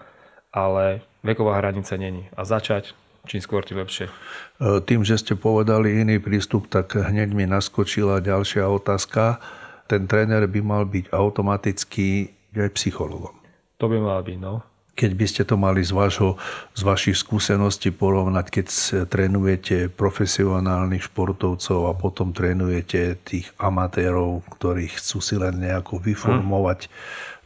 ale 0.57 1.04
veková 1.21 1.61
hranica 1.61 2.00
není. 2.00 2.33
A 2.33 2.49
začať 2.49 2.97
čím 3.28 3.44
skôr, 3.44 3.61
tým 3.61 3.85
lepšie. 3.85 4.08
E, 4.08 4.12
tým, 4.80 5.04
že 5.04 5.20
ste 5.20 5.37
povedali 5.37 6.00
iný 6.00 6.16
prístup, 6.16 6.73
tak 6.73 6.97
hneď 6.97 7.37
mi 7.37 7.44
naskočila 7.44 8.25
ďalšia 8.25 8.64
otázka. 8.64 9.37
Ten 9.85 10.08
tréner 10.08 10.49
by 10.49 10.61
mal 10.64 10.88
byť 10.88 11.12
automaticky 11.12 12.32
aj 12.56 12.73
psychologom. 12.75 13.37
To 13.78 13.87
by 13.87 14.00
mal 14.00 14.25
byť, 14.25 14.38
no. 14.40 14.64
Keď 14.99 15.12
by 15.14 15.26
ste 15.30 15.42
to 15.47 15.54
mali 15.54 15.87
z, 15.87 15.94
vašho, 15.94 16.35
z 16.75 16.82
vašich 16.82 17.14
skúseností 17.14 17.94
porovnať, 17.94 18.47
keď 18.50 18.66
trénujete 19.06 19.94
profesionálnych 19.94 21.06
športovcov 21.06 21.87
a 21.87 21.94
potom 21.94 22.35
trénujete 22.35 23.14
tých 23.23 23.47
amatérov, 23.62 24.42
ktorí 24.58 24.90
chcú 24.90 25.23
si 25.23 25.38
len 25.38 25.62
nejako 25.62 26.02
vyformovať 26.02 26.90
hm. 26.90 26.92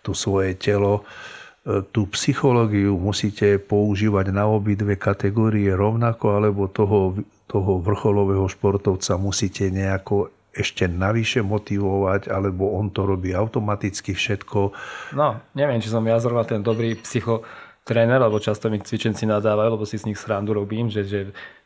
to 0.01 0.17
svoje 0.17 0.57
telo, 0.57 1.05
tú 1.63 2.11
psychológiu 2.11 2.99
musíte 2.99 3.55
používať 3.63 4.35
na 4.35 4.51
obidve 4.51 4.99
kategórie 4.99 5.71
rovnako, 5.71 6.43
alebo 6.43 6.67
toho, 6.67 7.23
toho 7.47 7.79
vrcholového 7.79 8.51
športovca 8.51 9.15
musíte 9.15 9.71
nejako 9.71 10.35
ešte 10.53 10.85
navyše 10.91 11.41
motivovať, 11.41 12.29
alebo 12.29 12.77
on 12.77 12.93
to 12.93 13.09
robí 13.09 13.33
automaticky 13.33 14.13
všetko. 14.13 14.75
No, 15.17 15.41
neviem, 15.57 15.81
či 15.81 15.89
som 15.89 16.05
ja 16.05 16.21
zrovna 16.21 16.45
ten 16.45 16.61
dobrý 16.61 16.99
psychotréner, 16.99 18.21
lebo 18.21 18.37
často 18.43 18.69
mi 18.69 18.83
cvičenci 18.83 19.25
nadávajú, 19.25 19.79
lebo 19.79 19.89
si 19.89 19.97
s 19.97 20.05
nich 20.05 20.21
srandu 20.21 20.53
robím, 20.53 20.93
že, 20.93 21.09
že 21.09 21.21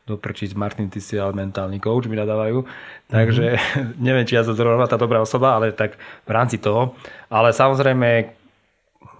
doprčiť 0.07 0.55
Martin, 0.55 0.87
ty 0.87 1.03
si 1.03 1.19
ale 1.19 1.35
mentálny 1.35 1.83
coach, 1.83 2.07
mi 2.07 2.15
nadávajú. 2.15 2.63
Takže 3.11 3.45
mm-hmm. 3.59 3.99
neviem, 4.07 4.23
či 4.23 4.39
ja 4.39 4.47
som 4.47 4.55
zrovna 4.55 4.87
tá 4.87 4.95
dobrá 4.95 5.19
osoba, 5.19 5.59
ale 5.59 5.75
tak 5.75 5.99
v 6.23 6.31
rámci 6.31 6.61
toho. 6.61 6.95
Ale 7.27 7.51
samozrejme, 7.51 8.37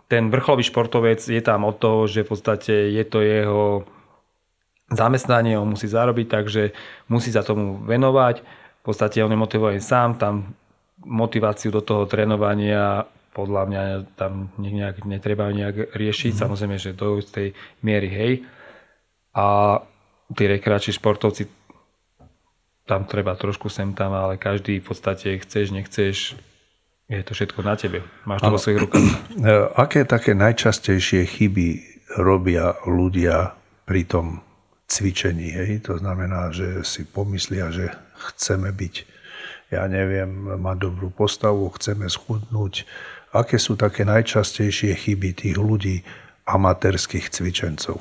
ten 0.07 0.31
vrcholový 0.31 0.63
športovec 0.63 1.19
je 1.19 1.41
tam 1.43 1.67
od 1.67 1.75
toho, 1.79 2.07
že 2.07 2.23
v 2.23 2.31
podstate 2.31 2.73
je 2.95 3.03
to 3.03 3.19
jeho 3.19 3.83
zamestnanie, 4.87 5.59
on 5.59 5.75
musí 5.75 5.87
zarobiť, 5.91 6.27
takže 6.31 6.71
musí 7.11 7.31
sa 7.35 7.43
tomu 7.43 7.83
venovať. 7.83 8.39
V 8.81 8.83
podstate 8.87 9.19
on 9.19 9.31
je 9.31 9.39
motivovaný 9.39 9.83
sám, 9.83 10.15
tam 10.15 10.55
motiváciu 11.03 11.75
do 11.75 11.83
toho 11.83 12.07
trénovania 12.07 13.03
podľa 13.37 13.63
mňa 13.69 13.83
tam 14.17 14.49
nejak, 14.57 15.05
netreba 15.05 15.53
nejak 15.53 15.93
riešiť, 15.93 16.33
mm. 16.33 16.39
samozrejme, 16.41 16.77
že 16.81 16.97
do 16.97 17.21
tej 17.21 17.53
miery 17.85 18.09
hej. 18.09 18.33
A 19.37 19.77
tí 20.33 20.49
rekreační 20.49 20.97
športovci 20.97 21.45
tam 22.89 23.05
treba 23.05 23.37
trošku 23.37 23.69
sem 23.69 23.93
tam, 23.93 24.17
ale 24.17 24.41
každý 24.41 24.81
v 24.81 24.89
podstate 24.89 25.37
chceš, 25.37 25.69
nechceš, 25.69 26.15
je 27.07 27.23
to 27.23 27.31
všetko 27.31 27.59
na 27.63 27.75
tebe. 27.79 28.03
Máš 28.27 28.43
to 28.43 28.51
vo 28.51 28.59
svojich 28.59 28.79
rukách. 28.83 29.07
E, 29.39 29.51
aké 29.83 30.03
také 30.03 30.35
najčastejšie 30.35 31.23
chyby 31.23 31.67
robia 32.19 32.75
ľudia 32.83 33.55
pri 33.87 34.03
tom 34.03 34.43
cvičení? 34.91 35.55
Hej? 35.55 35.87
To 35.87 35.99
znamená, 35.99 36.51
že 36.51 36.83
si 36.83 37.07
pomyslia, 37.07 37.71
že 37.71 37.95
chceme 38.35 38.75
byť, 38.75 38.95
ja 39.71 39.87
neviem, 39.87 40.59
mať 40.59 40.77
dobrú 40.91 41.07
postavu, 41.11 41.71
chceme 41.79 42.11
schudnúť. 42.11 42.83
Aké 43.31 43.55
sú 43.55 43.79
také 43.79 44.03
najčastejšie 44.03 44.95
chyby 44.95 45.35
tých 45.35 45.55
ľudí, 45.55 46.03
amatérských 46.47 47.27
cvičencov? 47.27 47.99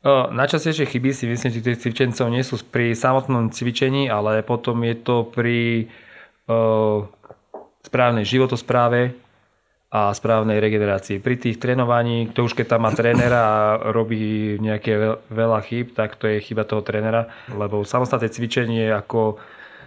No, 0.00 0.32
najčastejšie 0.32 0.88
chyby 0.88 1.10
si 1.12 1.28
myslím, 1.28 1.50
že 1.52 1.60
tých 1.60 1.80
cvičencov 1.84 2.32
nie 2.32 2.40
sú 2.40 2.56
pri 2.64 2.96
samotnom 2.96 3.52
cvičení, 3.52 4.08
ale 4.08 4.40
potom 4.40 4.80
je 4.88 4.96
to 4.96 5.28
pri 5.28 5.84
uh, 6.48 7.04
správnej 7.82 8.26
životospráve 8.26 9.14
a 9.88 10.12
správnej 10.12 10.60
regenerácii. 10.60 11.16
Pri 11.24 11.40
tých 11.40 11.56
trénovaní, 11.56 12.28
to 12.36 12.44
už 12.44 12.52
keď 12.52 12.76
tam 12.76 12.84
má 12.84 12.92
trénera 12.92 13.40
a 13.40 13.58
robí 13.88 14.60
nejaké 14.60 15.16
veľa 15.32 15.64
chyb, 15.64 15.96
tak 15.96 16.20
to 16.20 16.28
je 16.28 16.44
chyba 16.44 16.68
toho 16.68 16.84
trénera, 16.84 17.32
lebo 17.48 17.80
samostatné 17.88 18.28
cvičenie 18.28 18.92
ako 18.92 19.40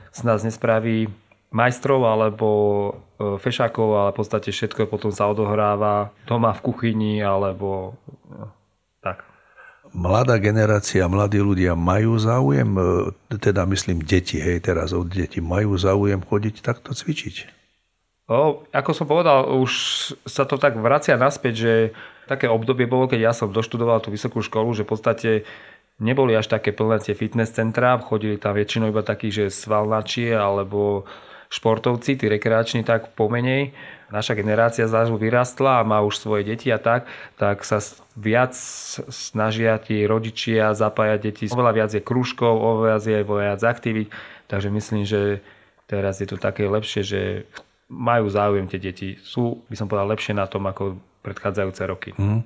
z 0.10 0.19
nás 0.25 0.41
nespraví 0.41 1.05
majstrov 1.53 2.01
alebo 2.10 2.48
e, 2.50 2.91
fešákov, 3.38 3.88
ale 3.93 4.10
v 4.15 4.17
podstate 4.17 4.50
všetko 4.50 4.89
potom 4.89 5.13
sa 5.13 5.29
odohráva 5.29 6.10
doma 6.25 6.50
v 6.57 6.63
kuchyni 6.65 7.21
alebo 7.21 7.93
no, 8.25 8.50
tak. 9.05 9.21
Mladá 9.91 10.39
generácia, 10.39 11.05
mladí 11.05 11.43
ľudia 11.43 11.77
majú 11.77 12.17
záujem, 12.17 12.74
e, 12.74 13.38
teda 13.38 13.69
myslím 13.69 14.01
deti, 14.01 14.41
hej, 14.41 14.65
teraz 14.65 14.98
od 14.98 15.12
detí, 15.12 15.43
majú 15.43 15.77
záujem 15.77 16.24
chodiť 16.24 16.65
takto 16.65 16.95
cvičiť? 16.95 17.61
O, 18.30 18.63
ako 18.70 18.92
som 18.94 19.10
povedal, 19.10 19.50
už 19.50 19.72
sa 20.24 20.46
to 20.46 20.56
tak 20.62 20.78
vracia 20.78 21.18
naspäť, 21.18 21.54
že 21.58 21.74
také 22.30 22.48
obdobie 22.48 22.88
bolo, 22.88 23.10
keď 23.10 23.20
ja 23.20 23.34
som 23.36 23.51
doštudoval 23.51 24.00
tú 24.00 24.13
vysokú 24.13 24.40
školu, 24.40 24.72
že 24.72 24.86
v 24.88 24.92
podstate 24.94 25.30
neboli 26.00 26.34
až 26.38 26.48
také 26.48 26.72
plné 26.72 27.01
tie 27.04 27.18
fitness 27.18 27.54
centrá, 27.54 28.00
chodili 28.00 28.40
tam 28.40 28.56
väčšinou 28.56 28.90
iba 28.90 29.04
takí, 29.04 29.30
že 29.30 29.51
svalnači 29.51 30.32
alebo 30.32 31.04
športovci, 31.51 32.16
tí 32.16 32.25
rekreační 32.32 32.88
tak 32.88 33.12
pomenej. 33.13 33.75
Naša 34.12 34.40
generácia 34.40 34.88
zrazu 34.88 35.20
vyrastla 35.20 35.84
a 35.84 35.88
má 35.88 36.00
už 36.00 36.20
svoje 36.20 36.48
deti 36.48 36.72
a 36.72 36.80
tak, 36.80 37.08
tak 37.36 37.68
sa 37.68 37.84
viac 38.16 38.56
snažia 39.12 39.75
tí 39.80 40.04
rodičia 40.08 40.72
zapájať 40.72 41.20
deti. 41.20 41.46
Oveľa 41.51 41.74
viac 41.75 41.92
je 41.92 42.04
krúžkov, 42.04 42.56
oveľa 42.56 43.04
je 43.04 43.24
viac 43.24 43.62
aktivít, 43.63 44.12
takže 44.48 44.72
myslím, 44.72 45.04
že 45.04 45.44
teraz 45.88 46.24
je 46.24 46.28
to 46.28 46.40
také 46.40 46.68
lepšie, 46.68 47.04
že 47.04 47.22
majú 47.91 48.31
záujem 48.31 48.65
tie 48.71 48.79
deti. 48.79 49.19
Sú, 49.19 49.67
by 49.67 49.75
som 49.75 49.91
povedal, 49.91 50.07
lepšie 50.07 50.31
na 50.31 50.48
tom 50.48 50.63
ako 50.63 50.95
predchádzajúce 51.21 51.81
roky. 51.86 52.10
Mm. 52.17 52.41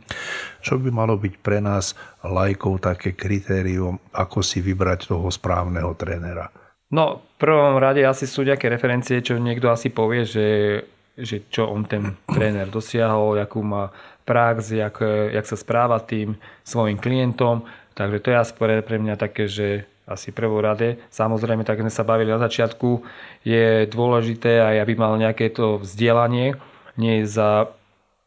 Čo 0.59 0.81
by 0.81 0.89
malo 0.91 1.15
byť 1.15 1.33
pre 1.39 1.63
nás 1.63 1.95
lajkov 2.25 2.83
také 2.83 3.15
kritérium, 3.15 4.01
ako 4.11 4.43
si 4.43 4.59
vybrať 4.59 5.13
toho 5.13 5.29
správneho 5.31 5.95
trénera? 5.95 6.51
No, 6.91 7.23
v 7.23 7.35
prvom 7.39 7.77
rade 7.79 8.03
asi 8.03 8.27
sú 8.27 8.43
nejaké 8.43 8.67
referencie, 8.67 9.23
čo 9.23 9.39
niekto 9.39 9.71
asi 9.71 9.89
povie, 9.89 10.27
že, 10.27 10.81
že 11.15 11.47
čo 11.47 11.71
on 11.71 11.87
ten 11.87 12.19
tréner 12.27 12.67
dosiahol, 12.67 13.39
akú 13.39 13.63
má 13.63 13.89
prax, 14.27 14.73
jak, 14.75 14.99
jak 15.31 15.45
sa 15.45 15.57
správa 15.57 16.01
tým 16.03 16.35
svojim 16.65 16.99
klientom. 16.99 17.63
Takže 17.95 18.17
to 18.19 18.27
je 18.33 18.37
asi 18.37 18.53
pre, 18.59 18.83
pre 18.83 18.97
mňa 18.99 19.15
také, 19.15 19.47
že 19.47 19.87
asi 20.05 20.29
rade. 20.62 21.01
Samozrejme, 21.09 21.65
tak 21.65 21.81
sme 21.81 21.89
sa 21.89 22.05
bavili 22.05 22.29
na 22.29 22.38
začiatku, 22.38 23.01
je 23.41 23.89
dôležité 23.89 24.62
aj 24.62 24.85
aby 24.85 24.93
mal 24.93 25.17
nejaké 25.17 25.50
to 25.50 25.81
vzdielanie, 25.81 26.57
nie 26.95 27.25
za 27.25 27.74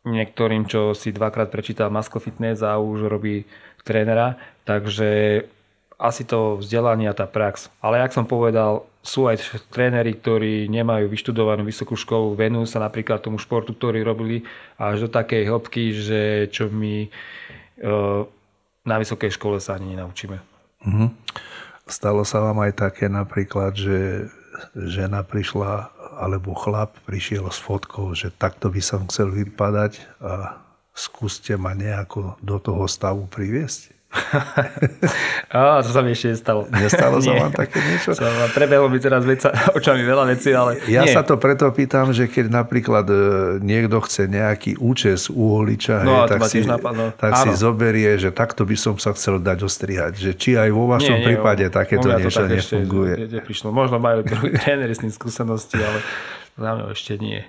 niektorým, 0.06 0.66
čo 0.66 0.92
si 0.94 1.14
dvakrát 1.14 1.50
prečítal 1.50 1.90
Masko 1.90 2.18
Fitness 2.18 2.62
a 2.62 2.78
už 2.78 3.06
robí 3.06 3.44
trénera. 3.84 4.36
Takže 4.64 5.42
asi 5.98 6.22
to 6.22 6.62
vzdelanie 6.62 7.10
a 7.10 7.16
tá 7.16 7.26
prax. 7.26 7.74
Ale 7.82 7.98
jak 7.98 8.14
som 8.14 8.24
povedal, 8.24 8.86
sú 9.02 9.26
aj 9.26 9.66
tréneri, 9.72 10.14
ktorí 10.14 10.70
nemajú 10.70 11.10
vyštudovanú 11.10 11.66
vysokú 11.66 11.98
školu, 11.98 12.38
venujú 12.38 12.68
sa 12.70 12.78
napríklad 12.78 13.24
tomu 13.24 13.40
športu, 13.40 13.74
ktorý 13.74 14.04
robili 14.06 14.46
až 14.78 15.06
do 15.06 15.08
takej 15.10 15.48
hĺbky, 15.48 15.84
že 15.96 16.20
čo 16.52 16.70
my 16.70 17.06
e, 17.06 17.08
na 18.84 18.96
vysokej 19.00 19.32
škole 19.32 19.58
sa 19.58 19.80
ani 19.80 19.96
nenaučíme. 19.96 20.38
Mm-hmm. 20.86 21.08
Stalo 21.88 22.22
sa 22.22 22.44
vám 22.44 22.68
aj 22.68 22.72
také 22.76 23.08
napríklad, 23.08 23.72
že 23.72 24.28
žena 24.76 25.24
prišla 25.24 25.88
alebo 26.18 26.52
chlap 26.52 26.92
prišiel 27.08 27.48
s 27.48 27.58
fotkou, 27.62 28.12
že 28.12 28.28
takto 28.34 28.68
by 28.68 28.82
som 28.82 29.06
chcel 29.08 29.32
vypadať 29.32 30.02
a 30.20 30.60
skúste 30.92 31.54
ma 31.54 31.72
nejako 31.72 32.36
do 32.42 32.58
toho 32.58 32.84
stavu 32.90 33.24
priviesť? 33.30 33.97
Á, 35.50 35.80
to 35.80 35.90
sa 35.90 36.00
mi 36.00 36.10
ešte 36.10 36.32
nestalo. 36.32 36.64
Nestalo 36.66 37.20
sa 37.20 37.32
vám 37.34 37.52
také 37.52 37.76
niečo? 37.78 38.16
Prebehlo 38.50 38.88
mi 38.88 38.96
teraz 38.96 39.20
veca, 39.22 39.52
očami 39.78 40.00
veľa 40.00 40.24
vecí, 40.26 40.50
ale 40.50 40.80
Ja 40.84 41.04
nie. 41.04 41.12
sa 41.12 41.20
to 41.20 41.36
preto 41.36 41.68
pýtam, 41.68 42.10
že 42.10 42.24
keď 42.24 42.48
napríklad 42.48 43.04
e, 43.04 43.16
niekto 43.58 44.00
chce 44.00 44.24
nejaký 44.24 44.76
účes 44.76 45.28
uholiča, 45.28 46.02
No, 46.02 46.24
hej, 46.24 46.30
tak, 46.30 46.40
si, 46.46 46.62
napadlo. 46.62 47.12
tak 47.14 47.36
si 47.38 47.50
zoberie, 47.52 48.16
že 48.16 48.30
takto 48.30 48.62
by 48.62 48.76
som 48.76 48.94
sa 48.94 49.12
chcel 49.12 49.38
dať 49.38 49.58
ostrihať. 49.60 50.12
Že 50.14 50.30
či 50.34 50.50
aj 50.54 50.70
vo 50.70 50.84
vašom 50.86 51.12
Nie, 51.14 51.20
nie, 51.20 51.26
prípade 51.26 51.64
takéto 51.68 52.08
niečo 52.10 52.40
tak 52.42 52.56
ešte 52.56 52.80
nefunguje. 52.80 53.12
ne- 53.14 53.32
neprišlo. 53.38 53.68
Možno 53.70 53.96
majú 53.98 54.24
tréneri 54.56 54.90
s 54.90 55.00
tým 55.00 55.10
skúsenosti, 55.10 55.76
ale 55.76 56.00
za 56.54 56.70
mňa 56.70 56.84
ešte 56.90 57.12
nie. 57.16 57.44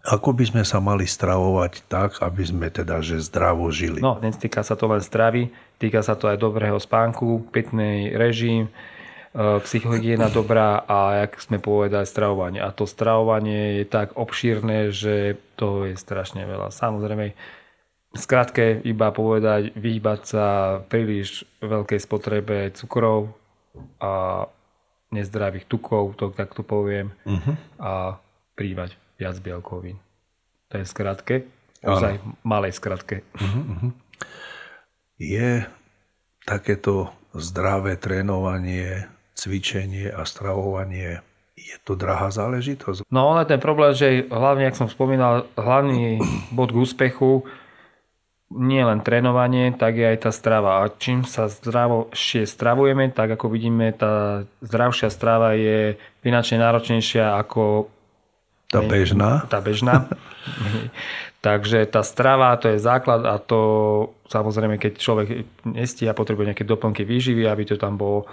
Ako 0.00 0.32
by 0.32 0.48
sme 0.48 0.62
sa 0.64 0.80
mali 0.80 1.04
stravovať 1.04 1.84
tak, 1.84 2.24
aby 2.24 2.40
sme 2.40 2.72
teda 2.72 3.04
že 3.04 3.20
zdravo 3.20 3.68
žili? 3.68 4.00
No, 4.00 4.16
netýka 4.16 4.64
sa 4.64 4.72
to 4.72 4.88
len 4.88 5.04
stravy, 5.04 5.52
týka 5.76 6.00
sa 6.00 6.16
to 6.16 6.32
aj 6.32 6.40
dobrého 6.40 6.80
spánku, 6.80 7.52
pitný 7.52 8.16
režim, 8.16 8.72
e, 9.36 9.60
psychohygiena 9.60 10.32
dobrá 10.32 10.88
a 10.88 11.20
jak 11.20 11.36
sme 11.44 11.60
povedali, 11.60 12.08
stravovanie. 12.08 12.64
A 12.64 12.72
to 12.72 12.88
stravovanie 12.88 13.84
je 13.84 13.86
tak 13.92 14.16
obšírne, 14.16 14.88
že 14.88 15.36
toho 15.60 15.84
je 15.92 16.00
strašne 16.00 16.48
veľa. 16.48 16.72
Samozrejme, 16.72 17.36
skrátke 18.16 18.80
iba 18.80 19.12
povedať, 19.12 19.76
vyhýbať 19.76 20.20
sa 20.24 20.46
príliš 20.88 21.44
veľkej 21.60 22.00
spotrebe 22.00 22.72
cukrov 22.72 23.36
a 24.00 24.48
nezdravých 25.12 25.68
tukov, 25.68 26.16
to 26.16 26.32
tak 26.32 26.56
to 26.56 26.64
poviem, 26.64 27.12
uh-huh. 27.28 27.54
a 27.76 27.92
prívať 28.56 29.09
viac 29.20 29.36
bielkovín. 29.38 30.00
To 30.72 30.80
je 30.80 30.86
skratke, 30.88 31.44
ozaj 31.84 32.24
malej 32.40 32.72
skratke. 32.72 33.20
Je 35.20 35.68
takéto 36.48 37.12
zdravé 37.36 38.00
trénovanie, 38.00 39.04
cvičenie 39.36 40.08
a 40.08 40.24
stravovanie, 40.24 41.20
je 41.60 41.76
to 41.84 41.92
drahá 41.92 42.32
záležitosť? 42.32 43.04
No 43.12 43.36
ale 43.36 43.44
ten 43.44 43.60
problém, 43.60 43.92
že 43.92 44.24
hlavne, 44.32 44.64
jak 44.64 44.80
som 44.80 44.88
spomínal, 44.88 45.44
hlavný 45.60 46.16
bod 46.48 46.72
k 46.72 46.80
úspechu 46.80 47.44
nie 48.50 48.82
len 48.82 48.98
trénovanie, 49.04 49.70
tak 49.76 49.94
je 49.94 50.06
aj 50.10 50.18
tá 50.26 50.30
strava. 50.34 50.82
A 50.82 50.90
čím 50.90 51.22
sa 51.22 51.46
zdravšie 51.46 52.48
stravujeme, 52.50 53.14
tak 53.14 53.38
ako 53.38 53.46
vidíme, 53.46 53.94
tá 53.94 54.42
zdravšia 54.64 55.06
strava 55.12 55.54
je 55.54 55.94
finančne 56.24 56.58
náročnejšia 56.58 57.38
ako 57.38 57.86
Tá 58.70 58.80
bežná? 58.86 59.44
tá 59.50 59.58
bežná. 59.58 60.06
Takže 61.44 61.88
tá 61.90 62.06
strava 62.06 62.54
to 62.60 62.70
je 62.70 62.78
základ 62.78 63.26
a 63.26 63.40
to 63.40 63.60
samozrejme, 64.30 64.78
keď 64.78 64.92
človek 65.00 65.28
nestí 65.66 66.06
a 66.06 66.14
potrebuje 66.14 66.52
nejaké 66.52 66.64
doplnky 66.68 67.02
výživy, 67.02 67.48
aby 67.48 67.64
to 67.66 67.80
tam 67.80 67.98
bolo. 67.98 68.30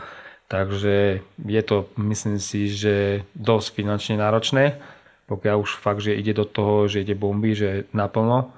Takže 0.48 1.26
je 1.44 1.62
to, 1.64 1.90
myslím 2.00 2.40
si, 2.40 2.72
že 2.72 3.26
dosť 3.36 3.68
finančne 3.80 4.16
náročné, 4.20 4.80
pokiaľ 5.28 5.56
už 5.64 5.72
fakt, 5.80 6.04
že 6.04 6.16
ide 6.16 6.36
do 6.36 6.48
toho, 6.48 6.88
že 6.88 7.04
ide 7.04 7.16
bomby, 7.16 7.52
že 7.52 7.88
naplno. 7.92 8.52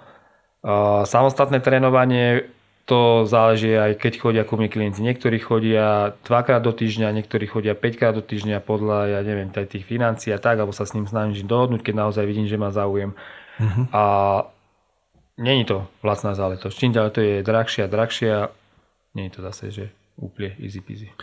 Samostatné 1.05 1.63
trénovanie, 1.63 2.49
to 2.89 3.29
záleží 3.29 3.69
aj 3.77 4.01
keď 4.01 4.13
chodia 4.17 4.41
ku 4.41 4.57
mne 4.57 4.65
klienti. 4.65 5.05
Niektorí 5.05 5.37
chodia 5.37 6.17
dvakrát 6.25 6.65
do 6.65 6.73
týždňa, 6.73 7.13
niektorí 7.13 7.45
chodia 7.45 7.77
5 7.77 7.99
krát 8.01 8.17
do 8.17 8.25
týždňa 8.25 8.65
podľa, 8.65 9.13
ja 9.13 9.19
neviem, 9.21 9.53
tých 9.53 9.85
financií 9.85 10.33
a 10.33 10.41
tak, 10.41 10.57
alebo 10.57 10.73
sa 10.73 10.89
s 10.89 10.97
ním 10.97 11.05
snažím 11.05 11.45
dohodnúť, 11.45 11.85
keď 11.85 11.93
naozaj 11.93 12.25
vidím, 12.25 12.49
že 12.49 12.57
má 12.57 12.73
záujem. 12.73 13.13
Uh-huh. 13.61 13.85
A 13.93 14.03
není 15.37 15.69
to 15.69 15.85
vlastná 16.01 16.33
záležitosť. 16.33 16.73
Čím 16.73 16.97
ďalej 16.97 17.11
to 17.13 17.21
je 17.21 17.35
drahšia 17.45 17.85
a 17.85 17.93
drahšia, 17.93 18.35
je 19.13 19.29
to 19.29 19.41
zase, 19.45 19.65
že 19.69 19.85
úplne 20.17 20.57
easy 20.57 20.81
peasy. 20.81 21.07
E, 21.07 21.15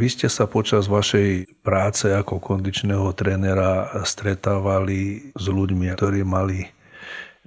Vy 0.00 0.08
ste 0.08 0.32
sa 0.32 0.48
počas 0.48 0.88
vašej 0.88 1.60
práce 1.60 2.08
ako 2.08 2.40
kondičného 2.40 3.12
trénera 3.12 4.00
stretávali 4.08 5.28
s 5.36 5.44
ľuďmi, 5.44 5.92
ktorí 5.92 6.24
mali 6.24 6.79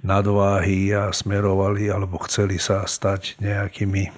nadváhy 0.04 0.92
a 0.92 1.08
smerovali 1.10 1.88
alebo 1.88 2.20
chceli 2.28 2.60
sa 2.60 2.84
stať 2.84 3.40
nejakými 3.40 4.12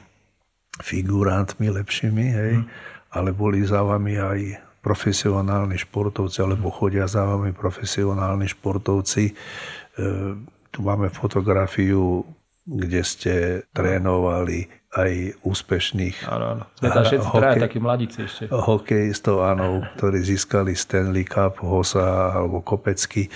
figurantmi 0.82 1.72
lepšími, 1.72 2.26
hej? 2.36 2.54
Mm. 2.60 2.66
ale 3.16 3.32
boli 3.32 3.64
za 3.64 3.80
vami 3.80 4.20
aj 4.20 4.40
profesionálni 4.84 5.80
športovci 5.80 6.44
alebo 6.44 6.68
chodia 6.68 7.08
za 7.08 7.24
vami 7.24 7.50
profesionálni 7.56 8.46
športovci. 8.46 9.24
E, 9.30 9.32
tu 10.68 10.78
máme 10.84 11.08
fotografiu, 11.08 12.28
kde 12.66 13.00
ste 13.06 13.34
trénovali 13.70 14.68
aj 14.96 15.42
úspešných 15.44 16.24
Áno, 16.24 16.44
áno. 16.56 16.64
Sme 16.78 16.88
tam 16.88 17.04
všetci 17.04 17.28
traja 17.30 17.56
takí 17.68 17.78
mladíci 17.78 18.18
ešte. 18.24 18.48
hokejistov, 18.48 19.44
áno, 19.44 19.84
ktorí 19.98 20.24
získali 20.24 20.72
Stanley 20.72 21.28
Cup, 21.28 21.60
Hosa 21.60 22.32
alebo 22.32 22.64
Kopecky. 22.64 23.28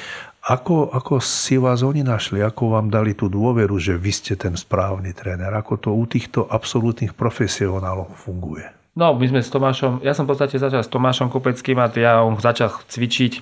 Ako, 0.50 0.90
ako 0.90 1.22
si 1.22 1.62
vás 1.62 1.86
oni 1.86 2.02
našli? 2.02 2.42
Ako 2.42 2.74
vám 2.74 2.90
dali 2.90 3.14
tú 3.14 3.30
dôveru, 3.30 3.78
že 3.78 3.94
vy 3.94 4.10
ste 4.10 4.34
ten 4.34 4.58
správny 4.58 5.14
tréner? 5.14 5.54
Ako 5.54 5.78
to 5.78 5.94
u 5.94 6.02
týchto 6.10 6.42
absolútnych 6.50 7.14
profesionálov 7.14 8.10
funguje? 8.18 8.66
No, 8.98 9.14
my 9.14 9.30
sme 9.30 9.46
s 9.46 9.54
Tomášom, 9.54 10.02
ja 10.02 10.10
som 10.10 10.26
v 10.26 10.34
podstate 10.34 10.58
začal 10.58 10.82
s 10.82 10.90
Tomášom 10.90 11.30
Kopeckým 11.30 11.78
a 11.78 11.86
ja 11.94 12.26
on 12.26 12.34
začal 12.34 12.74
cvičiť 12.82 13.32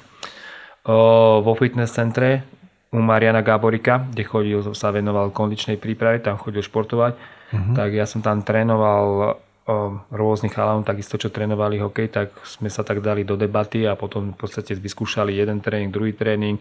o, 0.84 1.40
vo 1.40 1.56
fitness 1.56 1.96
centre 1.96 2.44
u 2.92 3.00
Mariana 3.00 3.40
Gáborika, 3.40 4.04
kde 4.12 4.28
chodil, 4.28 4.60
sa 4.76 4.92
venoval 4.92 5.32
kondičnej 5.32 5.80
príprave, 5.80 6.20
tam 6.20 6.36
chodil 6.36 6.60
športovať. 6.60 7.16
Uh-huh. 7.16 7.72
Tak 7.72 7.88
ja 7.96 8.04
som 8.04 8.20
tam 8.20 8.44
trénoval 8.44 9.40
rôznych 10.08 10.56
chalanov, 10.56 10.88
takisto 10.88 11.20
čo 11.20 11.28
trénovali 11.28 11.76
hokej, 11.76 12.08
tak 12.08 12.28
sme 12.48 12.72
sa 12.72 12.80
tak 12.80 13.04
dali 13.04 13.20
do 13.20 13.36
debaty 13.36 13.84
a 13.84 14.00
potom 14.00 14.32
v 14.32 14.38
podstate 14.40 14.72
vyskúšali 14.72 15.36
jeden 15.36 15.60
tréning, 15.60 15.92
druhý 15.92 16.16
tréning, 16.16 16.56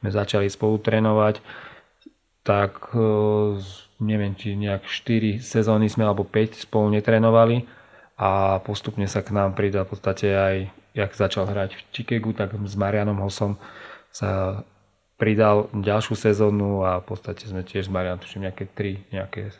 sme 0.00 0.08
začali 0.10 0.46
spolu 0.48 0.78
trénovať. 0.78 1.40
Tak 2.46 2.96
o, 2.96 3.58
neviem, 4.00 4.32
či 4.38 4.54
nejak 4.54 4.86
4 4.86 5.42
sezóny 5.42 5.90
sme 5.90 6.06
alebo 6.06 6.24
5 6.24 6.64
spolu 6.64 6.94
netrénovali 6.94 7.66
a 8.18 8.58
postupne 8.62 9.06
sa 9.06 9.22
k 9.22 9.30
nám 9.30 9.54
pridal 9.54 9.86
v 9.86 9.94
podstate 9.94 10.26
aj, 10.34 10.56
jak 10.94 11.10
začal 11.14 11.46
hrať 11.46 11.78
v 11.78 11.80
Chicagu, 11.94 12.34
tak 12.34 12.54
s 12.54 12.74
Marianom 12.74 13.22
Hosom 13.22 13.58
sa 14.10 14.62
pridal 15.18 15.70
ďalšiu 15.74 16.14
sezónu 16.14 16.86
a 16.86 17.02
v 17.02 17.06
podstate 17.10 17.46
sme 17.46 17.66
tiež 17.66 17.86
s 17.86 17.92
Marianom 17.92 18.22
tuším 18.22 18.46
nejaké 18.46 18.64
tri 18.70 19.02
nejaké 19.10 19.50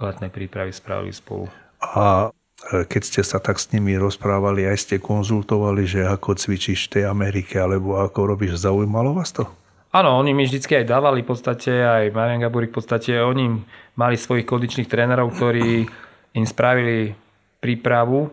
letné 0.00 0.28
prípravy 0.28 0.72
spravili 0.72 1.12
spolu. 1.12 1.48
A 1.80 2.32
e, 2.72 2.84
keď 2.84 3.02
ste 3.04 3.22
sa 3.24 3.40
tak 3.40 3.60
s 3.60 3.72
nimi 3.72 3.96
rozprávali, 3.96 4.68
aj 4.68 4.88
ste 4.88 4.96
konzultovali, 5.00 5.88
že 5.88 6.04
ako 6.04 6.36
cvičíš 6.36 6.88
v 6.88 6.92
tej 7.00 7.04
Amerike, 7.08 7.56
alebo 7.60 8.00
ako 8.00 8.36
robíš, 8.36 8.60
zaujímalo 8.60 9.16
vás 9.16 9.32
to? 9.32 9.48
Áno, 9.96 10.20
oni 10.20 10.36
mi 10.36 10.44
vždycky 10.44 10.76
aj 10.76 10.92
dávali 10.92 11.24
v 11.24 11.32
podstate, 11.32 11.72
aj 11.72 12.12
Marian 12.12 12.44
Gaburik 12.44 12.68
v 12.68 12.84
podstate, 12.84 13.16
oni 13.16 13.64
mali 13.96 14.20
svojich 14.20 14.44
kondičných 14.44 14.92
trénerov, 14.92 15.32
ktorí 15.32 15.88
im 16.36 16.44
spravili 16.44 17.16
prípravu 17.64 18.28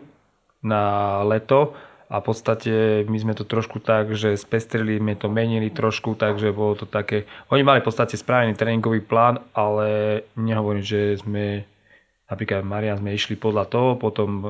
na 0.60 1.24
leto 1.24 1.72
a 2.12 2.20
v 2.20 2.24
podstate 2.28 2.72
my 3.08 3.16
sme 3.16 3.32
to 3.32 3.48
trošku 3.48 3.80
tak, 3.80 4.12
že 4.12 4.36
spestrili, 4.36 5.00
sme 5.00 5.16
to 5.16 5.32
menili 5.32 5.72
trošku, 5.72 6.20
takže 6.20 6.52
bolo 6.52 6.76
to 6.76 6.84
také... 6.84 7.24
Oni 7.48 7.64
mali 7.64 7.80
v 7.80 7.88
podstate 7.88 8.20
spravený 8.20 8.52
tréningový 8.60 9.00
plán, 9.00 9.40
ale 9.56 10.20
nehovorím, 10.36 10.84
že 10.84 11.16
sme 11.16 11.64
napríklad 12.28 12.60
Marian 12.60 13.00
sme 13.00 13.16
išli 13.16 13.40
podľa 13.40 13.64
toho, 13.72 13.96
potom 13.96 14.44
e, 14.44 14.46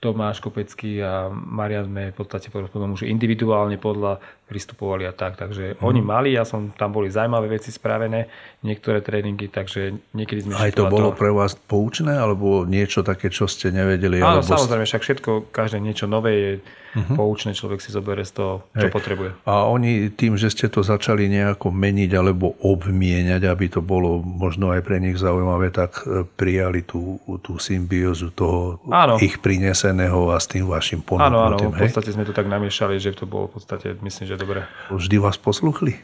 Tomáš 0.00 0.40
Kopecký 0.40 1.00
a 1.04 1.28
Marian 1.32 1.88
sme 1.88 2.12
v 2.12 2.16
podstate 2.16 2.48
potom 2.48 2.96
už 2.96 3.04
individuálne 3.04 3.76
podľa 3.76 4.20
pristupovali 4.50 5.06
a 5.06 5.14
tak. 5.14 5.38
Takže 5.38 5.78
hmm. 5.78 5.86
oni 5.86 6.00
mali, 6.02 6.34
ja 6.34 6.42
som 6.42 6.74
tam 6.74 6.90
boli 6.90 7.06
zaujímavé 7.06 7.54
veci 7.54 7.70
spravené, 7.70 8.26
niektoré 8.66 8.98
tréningy, 8.98 9.46
takže 9.46 9.94
niekedy 10.10 10.50
sme... 10.50 10.58
Aj 10.58 10.74
to 10.74 10.90
bolo 10.90 11.14
to... 11.14 11.22
pre 11.22 11.30
vás 11.30 11.54
poučné, 11.54 12.18
alebo 12.18 12.66
niečo 12.66 13.06
také, 13.06 13.30
čo 13.30 13.46
ste 13.46 13.70
nevedeli? 13.70 14.18
Áno, 14.18 14.42
alebo... 14.42 14.50
samozrejme, 14.50 14.84
však 14.90 15.02
všetko, 15.06 15.30
každé 15.54 15.78
niečo 15.78 16.10
nové 16.10 16.32
je 16.34 16.52
uh-huh. 16.94 17.16
poučné, 17.16 17.54
človek 17.54 17.78
si 17.78 17.94
zoberie 17.94 18.26
z 18.26 18.42
toho, 18.42 18.54
čo 18.74 18.86
Hej. 18.90 18.92
potrebuje. 18.92 19.30
A 19.46 19.70
oni 19.70 20.10
tým, 20.10 20.34
že 20.34 20.50
ste 20.50 20.66
to 20.66 20.82
začali 20.82 21.30
nejako 21.30 21.70
meniť 21.70 22.10
alebo 22.12 22.58
obmieniať, 22.60 23.46
aby 23.46 23.66
to 23.70 23.80
bolo 23.80 24.18
možno 24.20 24.74
aj 24.74 24.82
pre 24.82 24.98
nich 24.98 25.16
zaujímavé, 25.16 25.70
tak 25.70 26.02
e, 26.04 26.26
prijali 26.26 26.82
tú, 26.82 27.22
tú 27.42 27.56
symbiózu 27.56 28.34
toho 28.34 28.82
áno. 28.90 29.16
ich 29.22 29.38
prineseného 29.38 30.34
a 30.34 30.38
s 30.38 30.50
tým 30.50 30.66
vašim 30.66 31.02
ponúknutým. 31.04 31.70
Áno, 31.70 31.72
áno, 31.72 31.78
v 31.78 31.82
podstate 31.86 32.10
sme 32.10 32.26
to 32.26 32.34
tak 32.34 32.50
namiešali, 32.50 32.98
že 32.98 33.14
to 33.14 33.24
bolo 33.24 33.50
v 33.50 33.60
podstate, 33.60 33.94
myslím, 34.02 34.24
že 34.26 34.36
dobre. 34.40 34.64
Vždy 34.88 35.20
vás 35.20 35.36
posluchli? 35.36 36.00